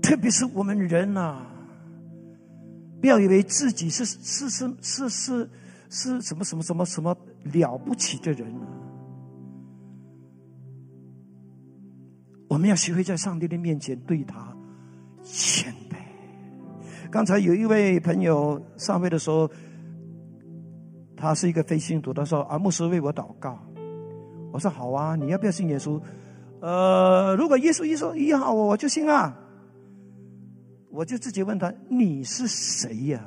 [0.00, 1.44] 特别是我们人呐，
[3.00, 5.50] 不要以为自己是是是是是
[5.90, 7.16] 是什么什么什么什么。
[7.44, 8.52] 了不起的人！
[12.48, 14.54] 我们要学会在上帝的面前对他
[15.22, 15.96] 谦卑。
[17.10, 19.50] 刚才有一位朋友上位的时候，
[21.16, 23.58] 他是一个非信徒，他说：“阿牧师为我祷告。”
[24.52, 26.00] 我说：“好啊，你要不要信耶稣？”
[26.60, 29.36] 呃，如果耶稣一说一好，我我就信啊。
[30.90, 33.26] 我就直接问他：“你是谁呀？”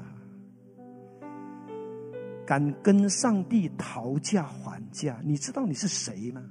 [2.46, 5.20] 敢跟上帝讨价还价？
[5.24, 6.44] 你知道你是谁吗？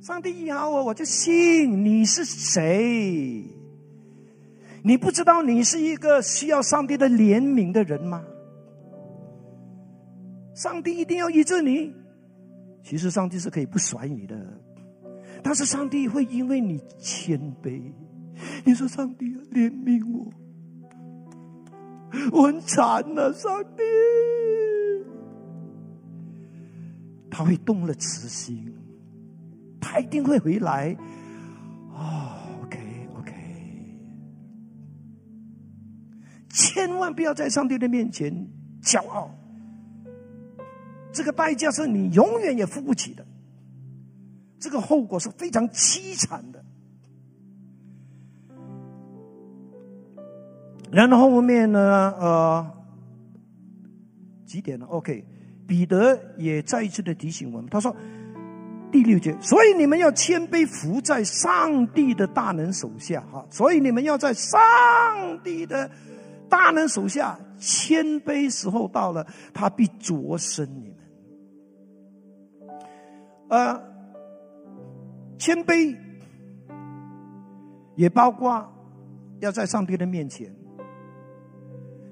[0.00, 1.84] 上帝一好我，我就信。
[1.84, 3.44] 你是谁？
[4.82, 8.24] 你不知道你是一个需要上帝的怜悯的人吗？
[10.54, 11.92] 上帝一定要医治你。
[12.82, 14.36] 其实上帝是可以不甩你的，
[15.42, 17.80] 但是上帝会因为你谦卑。
[18.64, 20.32] 你说上帝，怜悯我。
[22.32, 23.82] 我很惨呐，上帝，
[27.30, 28.74] 他会动了慈心，
[29.80, 30.96] 他一定会回来。
[31.92, 32.32] 哦
[32.62, 33.32] ，OK，OK，
[36.48, 38.32] 千万不要在上帝的面前
[38.82, 39.30] 骄傲，
[41.12, 43.24] 这个代价是你永远也付不起的，
[44.58, 46.64] 这个后果是非常凄惨的。
[50.92, 52.14] 然后后面呢？
[52.18, 52.70] 呃，
[54.44, 55.24] 几点了？OK，
[55.66, 57.94] 彼得也再一次的提醒我们，他说
[58.90, 64.58] 第六节，所以你们要谦卑服在上帝的大能手下，哈，所以你们要在上
[65.44, 65.88] 帝的
[66.48, 69.24] 大能手下谦卑，时候到了，
[69.54, 70.96] 他必擢升你们。
[73.50, 73.80] 呃，
[75.38, 75.96] 谦卑
[77.94, 78.68] 也包括
[79.38, 80.52] 要在上帝的面前。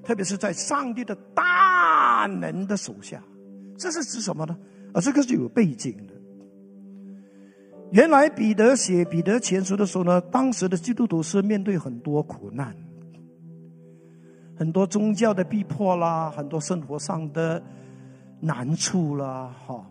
[0.09, 3.23] 特别是在上帝的大能的手下，
[3.77, 4.57] 这是指什么呢？
[4.91, 6.13] 啊，这个是有背景的。
[7.91, 12.75] 原来彼得写彼得前书的时候呢，当时的基督徒是面对很多苦难，
[14.57, 17.61] 很多宗教的逼迫啦，很多生活上的
[18.39, 19.85] 难处啦，哈。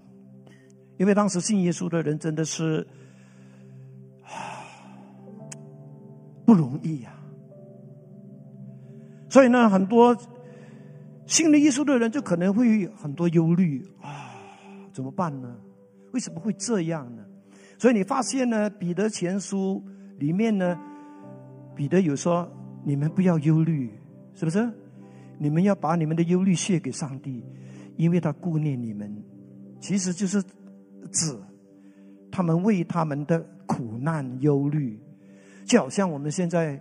[0.96, 2.84] 因为当时信耶稣的人真的是
[4.24, 4.66] 啊
[6.44, 7.12] 不容易呀。
[9.28, 10.16] 所以呢，很多
[11.26, 14.32] 信了耶稣的人就可能会很多忧虑啊，
[14.92, 15.54] 怎么办呢？
[16.12, 17.22] 为什么会这样呢？
[17.78, 19.82] 所以你发现呢，《彼得前书》
[20.18, 20.76] 里面呢，
[21.76, 22.50] 彼得有说
[22.82, 23.90] ：“你们不要忧虑，
[24.34, 24.68] 是不是？
[25.38, 27.44] 你们要把你们的忧虑卸给上帝，
[27.96, 29.14] 因为他顾念你们。”
[29.78, 30.42] 其实就是
[31.12, 31.38] 指
[32.32, 34.98] 他们为他们的苦难忧虑，
[35.66, 36.80] 就好像我们现在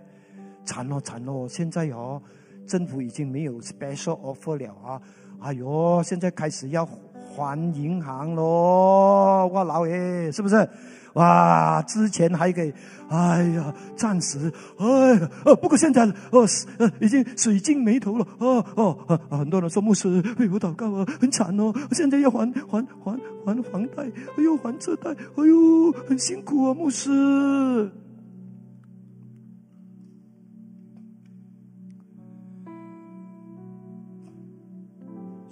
[0.64, 2.20] 惨了惨了，现在哦。
[2.68, 5.00] 政府已经没有 special offer 了啊！
[5.40, 9.48] 哎呦，现在开始要还银行喽！
[9.52, 10.68] 哇，老爷，是不是？
[11.14, 12.72] 哇，之前还给，
[13.08, 16.46] 哎呀，暂时，哎呀，不过现在，哦，
[16.78, 24.02] 呃，已经水尽眉头了，哦哦，很多人说牧师为我祷告啊，很惨哦，现在要还还还还房贷，
[24.36, 27.90] 哎呦，还车贷，哎呦，很辛苦啊，牧师。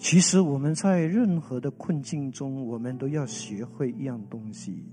[0.09, 4.85] 其实我们在任何的困境中，我们都要学会一样东西，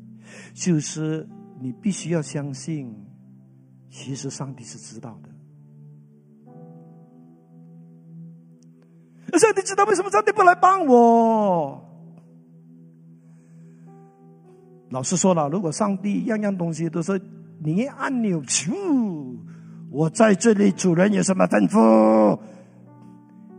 [0.56, 1.30] 就是
[1.62, 2.92] 你必须要相信，
[3.92, 5.30] 其实上帝是知道的。
[9.38, 11.80] 上帝知道为什么上帝不来帮我？
[14.90, 17.22] 老师说了，如果上帝样样东西都是
[17.64, 18.74] 你按钮求，
[19.92, 22.40] 我在这里，主人有什么吩咐，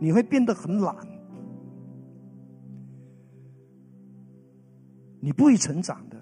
[0.01, 0.93] 你会变得很懒。
[5.25, 6.15] 你不会成长的。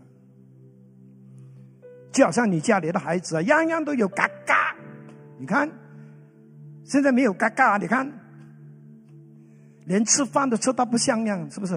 [2.14, 4.74] 就好像你家里的孩子啊，样样都有嘎嘎，
[5.38, 5.70] 你看，
[6.86, 8.10] 现在没有嘎嘎，你看，
[9.84, 11.76] 连吃饭都吃到不像样，是不是？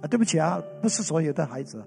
[0.00, 1.84] 啊，对不起啊，不是所有的孩子。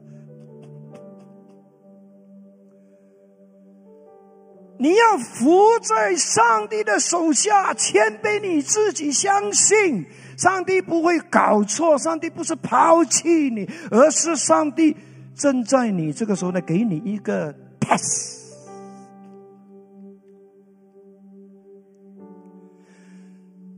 [4.77, 10.05] 你要伏在上帝的手下，谦卑你自己，相信
[10.37, 14.95] 上帝不会搞错，上帝不是抛弃你，而是上帝
[15.33, 18.43] 正在你这个时候呢，给你一个 pass。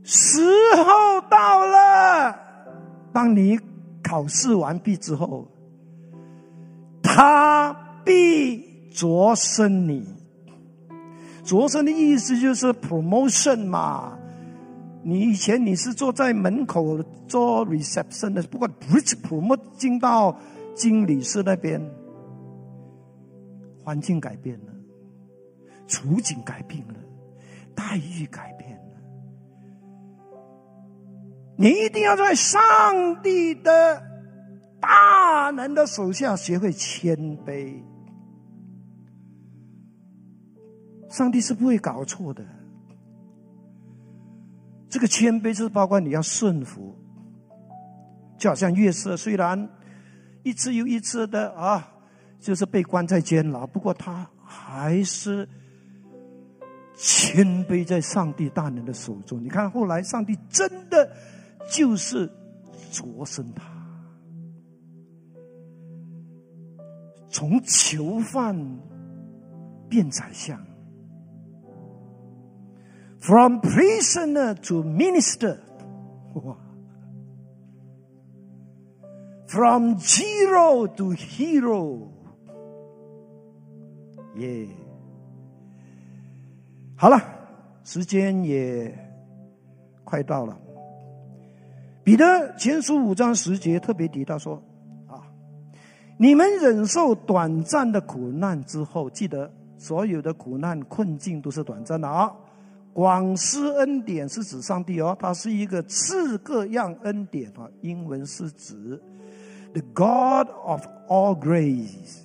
[0.04, 0.40] 时
[0.76, 2.34] 候到了，
[3.12, 3.58] 当你
[4.02, 5.46] 考试完毕之后，
[7.02, 10.06] 他必擢升你。
[11.44, 14.18] 擢升的意思就是 promotion 嘛。
[15.08, 20.38] 你以前你是坐在门口做 reception 的，不过 bridge promote 进到
[20.76, 21.80] 经理室那边，
[23.82, 24.72] 环境改变了，
[25.86, 26.94] 处境改变了，
[27.74, 28.84] 待遇改变了。
[31.56, 32.60] 你一定要在上
[33.22, 34.02] 帝的
[34.78, 37.82] 大能的手下学会谦卑。
[41.08, 42.44] 上帝是不会搞错的。
[44.88, 46.96] 这个谦卑是包括你要顺服，
[48.38, 49.68] 就好像约瑟虽然
[50.42, 51.92] 一次又一次的啊，
[52.40, 55.48] 就是被关在监牢，不过他还是
[56.96, 59.42] 谦卑在上帝大能的手中。
[59.42, 61.08] 你看后来上帝真的。
[61.70, 62.26] 就是
[62.90, 63.62] 擢升他，
[67.28, 68.56] 从囚犯
[69.86, 70.58] 变宰相
[73.20, 75.58] ，from prisoner to minister，
[76.34, 76.56] 哇
[79.46, 82.08] ，from zero to hero，
[84.36, 84.68] 耶，
[86.96, 87.20] 好了，
[87.84, 88.96] 时间也
[90.04, 90.56] 快到了。
[92.04, 94.62] 彼得前书五章十节特别提到说
[95.06, 95.20] ：“啊，
[96.16, 102.34] 你们忍受短暂的苦难之后，记得所有的苦难困境都是短暂的啊。
[102.98, 107.70] 广施恩典是指上帝哦，他是一个赐各样恩典啊。
[107.80, 109.00] 英文是指
[109.72, 112.22] The God of all grace，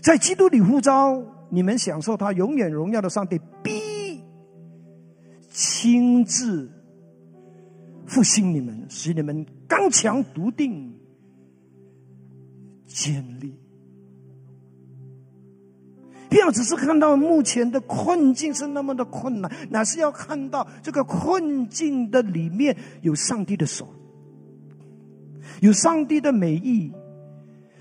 [0.00, 4.20] 在基督里呼召你们享受他永远荣耀的上帝，必
[5.48, 6.68] 亲自。”
[8.04, 10.92] 复兴你们，使你们刚强笃定、
[12.84, 13.59] 坚立。
[16.30, 23.88] 不要只是看到目前的困境是那么的困难，乃是要看到这个困境的里面有上帝的手，
[25.60, 26.92] 有上帝的美意，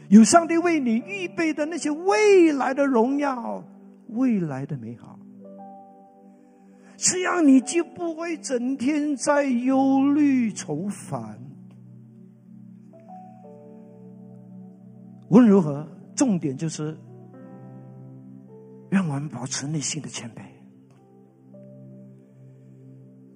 [0.09, 3.63] 有上帝为你预备的那些未来的荣耀、
[4.07, 5.19] 未来的美好。
[6.97, 11.39] 这样你就不会整天在忧虑愁烦。
[15.29, 16.97] 无论如何，重点就是
[18.89, 20.41] 让我们保持内心的谦卑，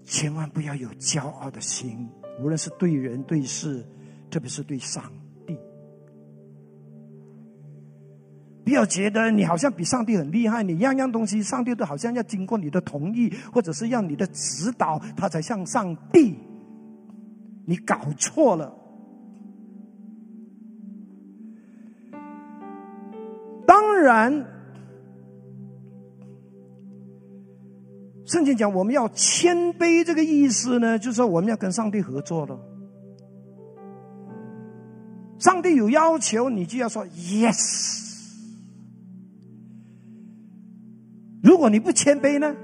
[0.03, 3.85] 千万不要有骄傲的心，无论是对人对事，
[4.31, 5.03] 特别是对上
[5.45, 5.57] 帝。
[8.65, 16.35] 不要觉得你好像比上帝很厉害，你样样东西上帝都好像要经过你的同意，或者是要你的指导，他才像上帝。
[17.65, 18.73] 你搞错了。
[23.65, 24.45] 当然，
[28.26, 32.59] 圣经讲我们要谦卑，这个意思呢，就是说我们要跟上帝合作了。
[35.39, 37.91] 上帝有要求，你就要说 yes。
[41.43, 42.55] 如果你不谦卑呢？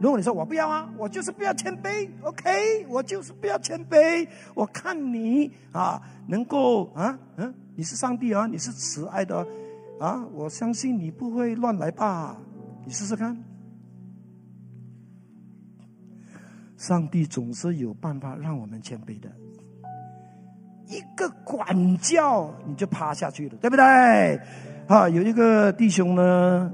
[0.00, 4.26] 如果你说我不要啊，我就是不要谦卑，OK，我就是不要谦卑。
[4.52, 9.46] 我看你啊，能够啊，嗯，你是上帝啊，你是慈爱的
[10.00, 12.36] 啊，我相信你不会乱来吧？
[12.84, 13.40] 你试试看，
[16.86, 19.30] 上帝总是有办法让我们谦卑的。
[20.86, 23.82] 一个管教你就趴下去了，对不对？
[24.86, 26.70] 啊，有一个弟兄呢。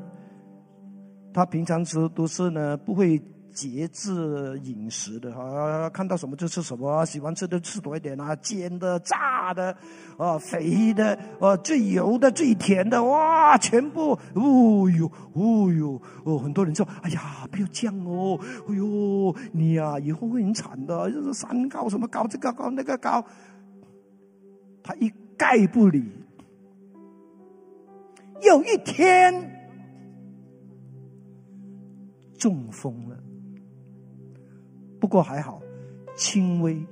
[1.32, 9.76] 他平常时都是呢，不会节制饮食的哈，看到什么就吃什么，喜欢吃的吃多一点啊，煎的、炸的，
[10.16, 18.38] 啊，肥的，啊，最油的、最甜的，哇，全部，哦哟，哦哟，哦，很多人说，哎呀，不要这样哦，
[18.68, 23.24] 哎呦，你呀，以后会很惨的，就是三高什么高，这个高那个高，
[24.82, 26.10] 他一概不理。
[28.42, 29.58] 有一天。
[32.38, 33.14] 中风了，
[35.00, 35.60] 不过还好，
[36.14, 36.84] 轻微，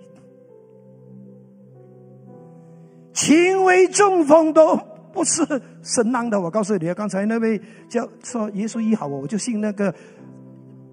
[3.13, 4.77] 轻微中风都
[5.13, 5.45] 不是
[5.83, 6.41] 神浪的。
[6.41, 9.95] 我告诉你啊，刚才那位叫说耶稣医好我，我就信那个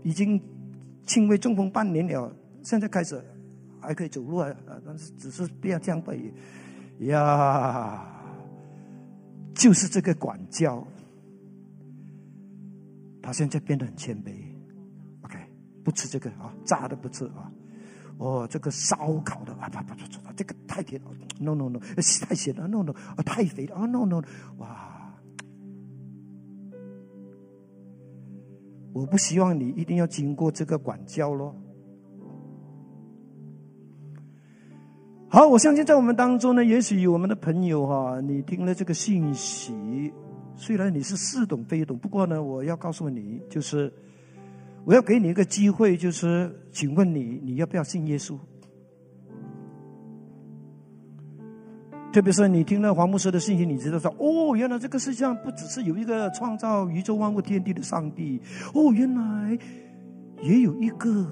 [0.03, 0.39] 已经
[1.05, 3.23] 轻微中风半年了，现在开始
[3.79, 4.53] 还可以走路啊，
[4.85, 6.19] 但是只是不要这样背
[6.99, 8.11] 呀。
[9.53, 10.85] 就是这个管教，
[13.21, 14.54] 他现在变得很谦卑。
[15.85, 17.49] 不吃这个啊，炸的不吃啊。
[18.17, 21.79] 哦，这个烧烤的啊，不不不不，这个太甜了，no no no，
[22.25, 24.21] 太咸了，no no，啊太肥了，啊 no no，
[24.57, 25.13] 哇！
[28.93, 31.53] 我不希望你一定要经过这个管教咯。
[35.27, 40.13] 好，我相信在我们当中呢，也许有我们的朋友哈，你听了这个信息，
[40.55, 43.93] 虽然你是似懂非懂，不过呢，我要告诉你，就是。
[44.85, 48.37] 我要给你一个机会，就是请问你，你要不要信耶稣？
[52.13, 58.39] 特别是你听了黄牧师的信息，你知道说，哦，原来这个世界上不只是有一个创造宇宙万物天地的上帝，
[58.73, 59.57] 哦，原来
[60.41, 61.27] 也有一个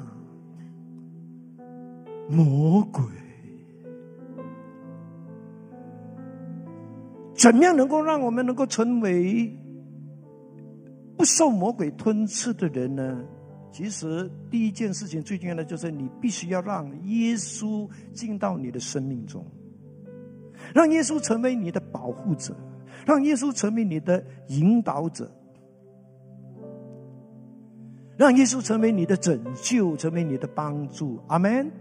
[2.27, 3.03] 魔鬼。
[7.35, 9.55] 怎么样能够让我们能够成为
[11.15, 13.23] 不受魔鬼吞噬的人呢？
[13.74, 19.43] 其实第一件事情最重要的就是你必须要让耶稣进到你的生命中，
[20.76, 22.55] 让耶稣成为你的保护者，
[23.03, 25.28] 让耶稣成为你的引导者，
[28.15, 31.19] 让耶稣成为你的拯救，成为你的帮助。
[31.28, 31.71] 阿门。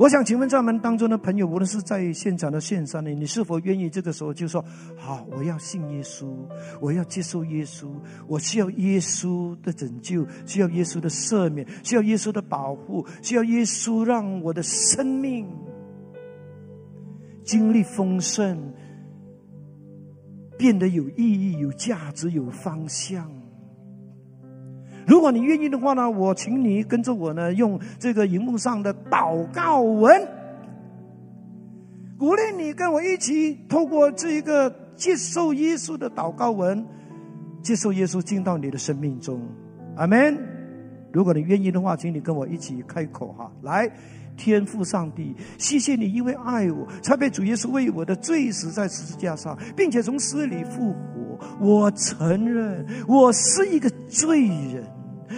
[0.00, 4.64] 我想请问在我们当中的朋友，无论是在现场的线上的，你是否愿意这个时候就说
[4.96, 6.34] ：“好，我要信耶稣，
[6.80, 7.86] 我要接受耶稣，
[8.26, 15.46] 我需要耶稣的拯救，需要耶稣的赦免，需要耶稣的保护，需要耶稣让我的生命
[17.44, 18.58] 经历丰盛，
[20.56, 23.30] 变得有意义、有价值、有方向。”
[25.10, 30.24] 如果你愿意的话呢，我请你跟着我呢，用这个荧幕上的祷告文，
[32.16, 36.86] 鼓励你跟我一起透过这一个接受耶稣的祷告文，
[37.60, 39.40] 接受耶稣进到你的生命中，
[39.96, 40.38] 阿门。
[41.12, 43.90] 如果你愿意的话，请你跟我一起开口哈，来，
[44.36, 51.40] 天父上帝，谢谢你因为爱我，才被主耶稣为我的罪死在十字架上，并且从死里复活。
[51.58, 54.84] 我承认我是一个罪人。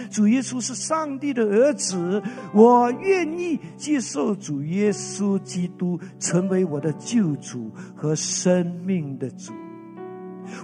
[0.09, 2.21] 主耶稣是上帝的儿子，
[2.53, 9.53] 我愿意接受主耶稣基督成为我的救主和生命的主。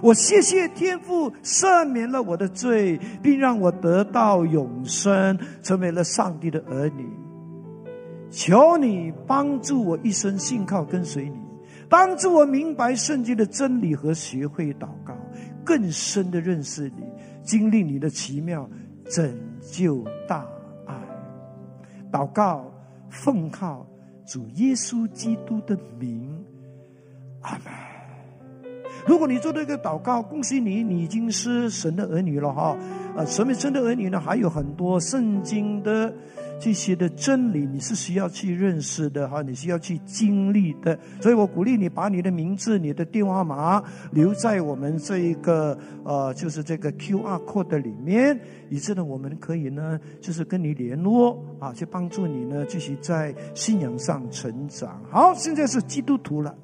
[0.02, 7.08] 我谢谢天父赦免了我的罪，并让我得到永生，成为了上帝的儿女。
[8.30, 11.36] 求你帮助我一生信靠跟随你，
[11.88, 15.16] 帮助我明白圣经的真理和学会祷告，
[15.64, 17.02] 更深的认识你，
[17.42, 18.68] 经历你的奇妙。
[19.10, 20.46] 拯救大
[20.86, 20.94] 爱，
[22.12, 22.70] 祷告
[23.08, 23.84] 奉靠
[24.24, 26.32] 主耶稣基督的名，
[27.40, 27.72] 阿门。
[29.06, 32.76] 如果你做这个祷告，恭喜你，你已经是神的儿女了哈。
[33.16, 36.14] 啊，神为神的儿女呢，还有很多圣经的。
[36.60, 43.82] 这些的真理你是需要去认识的哈，你需要去经历的，所以我鼓励你把你的名字、你的电话号码
[44.12, 48.38] 留在我们这一个呃，就是这个 Q R code 里面，
[48.68, 55.02] 以致呢我们可以呢，就是跟你联络啊，去帮助你呢继续在信仰上成长。
[55.10, 56.54] 好，现在是基督徒了，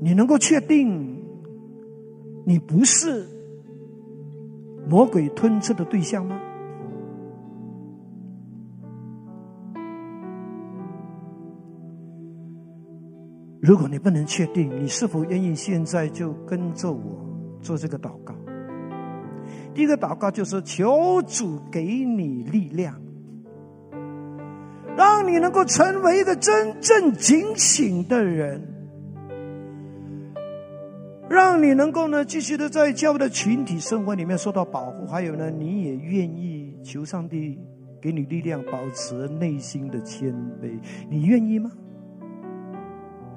[0.00, 1.11] 你能够确定？
[2.44, 3.26] 你不是
[4.88, 6.40] 魔鬼吞吃的对象吗？
[13.60, 17.24] 如果你不能确定，你是否愿意现在就跟着我
[17.60, 18.34] 做这个祷告？
[19.72, 23.00] 第一个祷告就是求主给你力量，
[24.96, 28.71] 让你能够成为一个真正警醒的人。
[31.32, 37.58] 让你能够呢继续的在教会的群体生活里面受到保护，还有呢，你也愿意求上帝
[38.02, 40.30] 给你力量，保持内心的谦
[40.62, 40.78] 卑，
[41.08, 41.72] 你愿意吗？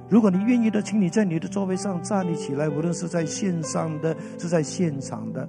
[0.09, 5.47] 如果你愿意的，请你在你的座位上站立起来，无论是在线上的，是在现场的。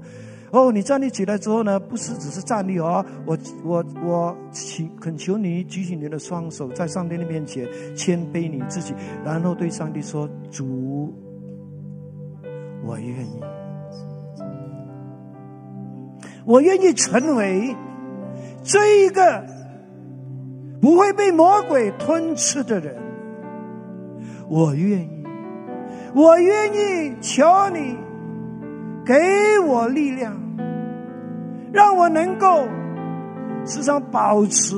[0.52, 7.66] 哦，你站立起来之后呢，不是只是站立哦，我我我请恳求你举起你的双手，在上帝的面前
[7.96, 8.94] 谦卑你自己，
[9.24, 11.12] 然后对上帝说：“主。”
[12.86, 13.40] 我愿意，
[16.44, 17.74] 我愿意成为
[18.62, 19.44] 这一个
[20.80, 22.96] 不会被魔鬼吞吃的人。
[24.48, 25.24] 我愿意，
[26.14, 27.96] 我愿意，求你
[29.04, 29.14] 给
[29.66, 30.40] 我力量，
[31.72, 32.68] 让我能够
[33.64, 34.76] 时常保持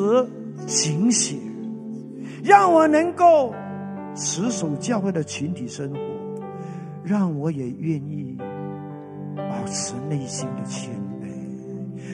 [0.67, 1.39] 警醒，
[2.43, 3.55] 让我能够
[4.15, 5.99] 持守教会的群体生活，
[7.09, 8.37] 让我也愿意
[9.35, 10.93] 保持内心的谦
[11.23, 11.29] 卑。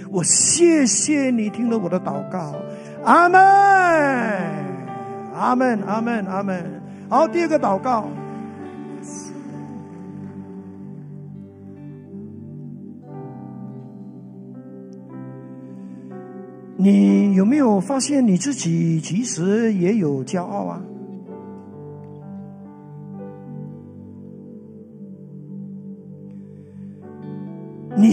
[0.09, 2.55] 我谢谢你听了我的祷告，
[3.03, 3.41] 阿门，
[5.35, 6.81] 阿门，阿门，阿门。
[7.09, 8.09] 好，第二个祷告。
[16.77, 20.81] 你有没有发现你自己其实也有骄傲啊？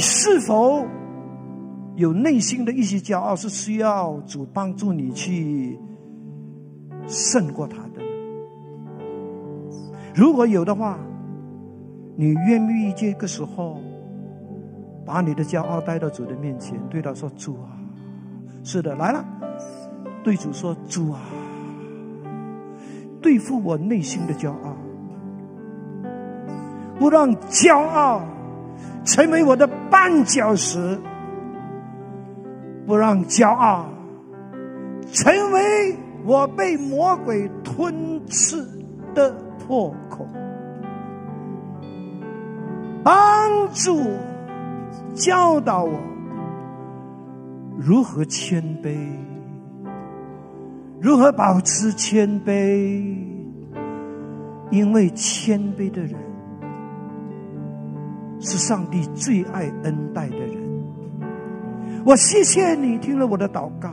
[0.02, 0.86] 是否
[1.95, 5.80] 有内心的一些骄傲，是需要主帮助你去
[7.08, 8.02] 胜过他的？
[10.14, 10.99] 如果有的话，
[12.18, 13.78] 你愿不愿意这个时候
[15.06, 17.78] 把你的骄傲带到主的面前，对他说：“主啊。”
[18.64, 19.26] 是的，来了。
[20.24, 21.20] 对主说：“主啊，
[23.22, 24.76] 对付我内心的骄傲，
[26.99, 28.22] 不让骄傲
[29.04, 30.98] 成为我的绊脚石，
[32.88, 33.86] 不让骄傲
[35.12, 38.66] 成为我被魔鬼吞吃
[39.14, 40.26] 的破口，
[43.04, 44.00] 帮助
[45.14, 46.00] 教导我。”
[47.78, 48.96] 如何谦卑？
[51.00, 53.16] 如何保持谦卑？
[54.70, 56.14] 因为谦卑的人
[58.42, 60.58] 是上帝最爱恩待的人。
[62.06, 63.89] 我谢谢你听了我的祷告，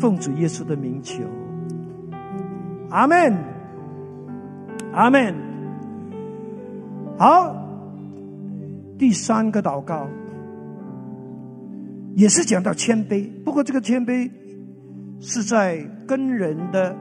[0.00, 1.22] 奉主耶稣的名求，
[2.90, 3.36] 阿门，
[4.92, 5.34] 阿门。
[7.18, 7.54] 好，
[8.98, 10.08] 第三个祷告。
[12.14, 14.28] 也是讲到谦卑，不过这个谦卑
[15.20, 16.96] 是在跟人的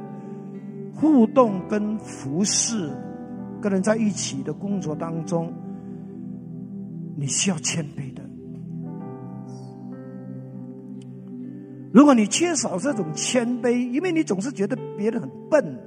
[0.94, 2.92] 互动、跟服侍、
[3.60, 5.52] 跟人在一起的工作当中，
[7.18, 8.24] 你需要谦卑的。
[11.92, 15.78] 如果你缺少这种谦卑，因为你总是觉得别人很笨，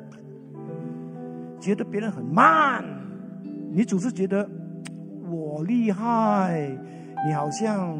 [1.61, 2.85] 觉得别人很慢，
[3.72, 4.47] 你总是觉得
[5.31, 6.68] 我厉害，
[7.26, 7.99] 你好像。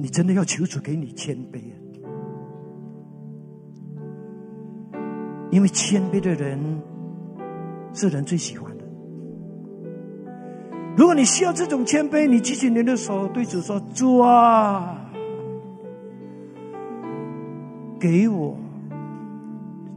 [0.00, 1.74] 你真的要求主给你谦卑啊！
[5.50, 6.80] 因为谦卑的人
[7.92, 8.72] 是人最喜欢。
[10.98, 14.98] 如果你需要这种谦卑，你举起你的手，对主说：“主啊，
[18.00, 18.58] 给我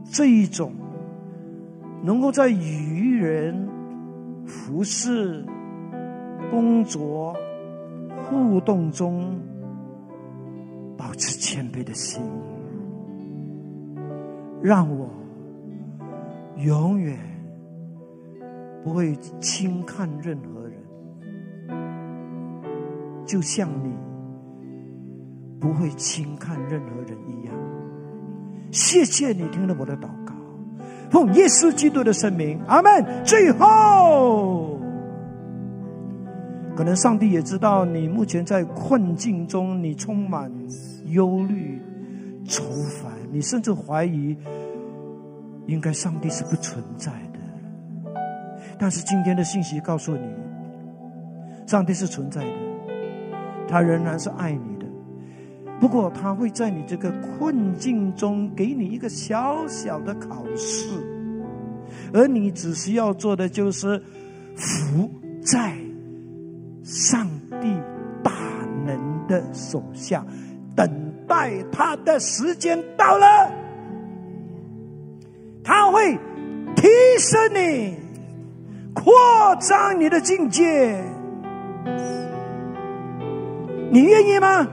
[0.04, 0.72] 这一种
[2.04, 3.68] 能够在与人
[4.46, 5.44] 服侍、
[6.52, 7.34] 工作、
[8.24, 9.36] 互动中。”
[10.96, 12.22] 保持谦卑的心，
[14.62, 15.10] 让我
[16.58, 17.18] 永远
[18.84, 20.51] 不会轻看任何，
[23.26, 23.92] 就像你
[25.60, 27.54] 不会轻看任何人一样。
[28.70, 30.34] 谢谢你听了我的祷告，
[31.10, 33.04] 奉耶稣基督的圣名，阿门。
[33.24, 34.78] 最后。
[36.74, 40.50] 可能上帝也知道你目前在困境中，你充满
[41.08, 41.78] 忧虑、
[42.46, 42.64] 愁
[43.02, 44.34] 烦，你甚至怀疑，
[45.66, 47.38] 应该上帝是不存在的。
[48.78, 50.26] 但是今天的信息告诉你，
[51.66, 52.50] 上帝是存在的，
[53.68, 54.86] 他仍然是爱你的。
[55.80, 60.88] 不过他会在你这个困境中给你一个小小的考试，
[62.12, 64.02] 而你只需要做的就是
[64.56, 65.10] 伏
[65.44, 65.74] 在。
[66.84, 67.28] 上
[67.60, 67.72] 帝
[68.24, 68.32] 大
[68.84, 70.26] 能的手下，
[70.74, 73.52] 等待他的时间到了，
[75.62, 76.18] 他会
[76.74, 76.88] 提
[77.20, 77.94] 升你，
[78.92, 79.12] 扩
[79.60, 81.04] 张你的境界。
[83.92, 84.66] 你愿意吗？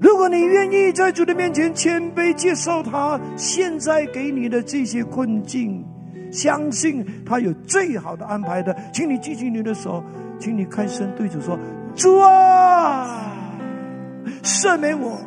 [0.00, 5.84] 如果你愿意在主的面前谦卑接受他现在给你的这些困境，
[6.32, 10.02] 相信他有最好的安排的，请你举起你的手。
[10.40, 11.56] 请你开声对主说
[11.94, 13.30] ：“主啊，
[14.42, 15.20] 赦免我，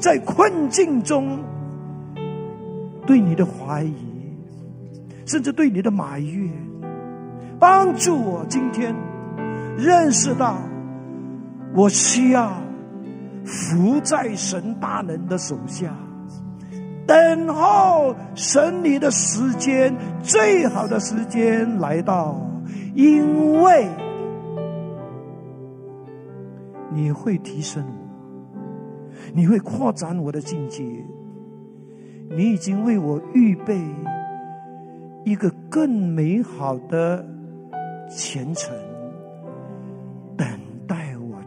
[0.00, 1.38] 在困境中
[3.06, 3.94] 对你的怀疑，
[5.24, 6.50] 甚至对你的埋怨，
[7.60, 8.92] 帮助我今天
[9.78, 10.58] 认识到，
[11.74, 12.50] 我需要
[13.44, 15.94] 伏在神大能的手下，
[17.06, 22.40] 等候神你的时间，最好的时间来到，
[22.94, 23.86] 因为
[26.92, 27.92] 你会提升我，
[29.34, 30.82] 你会扩展我的境界，
[32.30, 33.78] 你已经为我预备
[35.24, 37.24] 一个更美好的
[38.10, 38.74] 前程。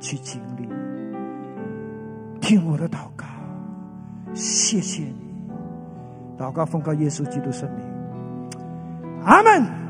[0.02, 0.68] 去经历，
[2.42, 3.26] 听我的祷告，
[4.34, 5.16] 谢谢你，
[6.38, 7.86] 祷告奉告耶稣基督圣名，
[9.24, 9.81] 阿门。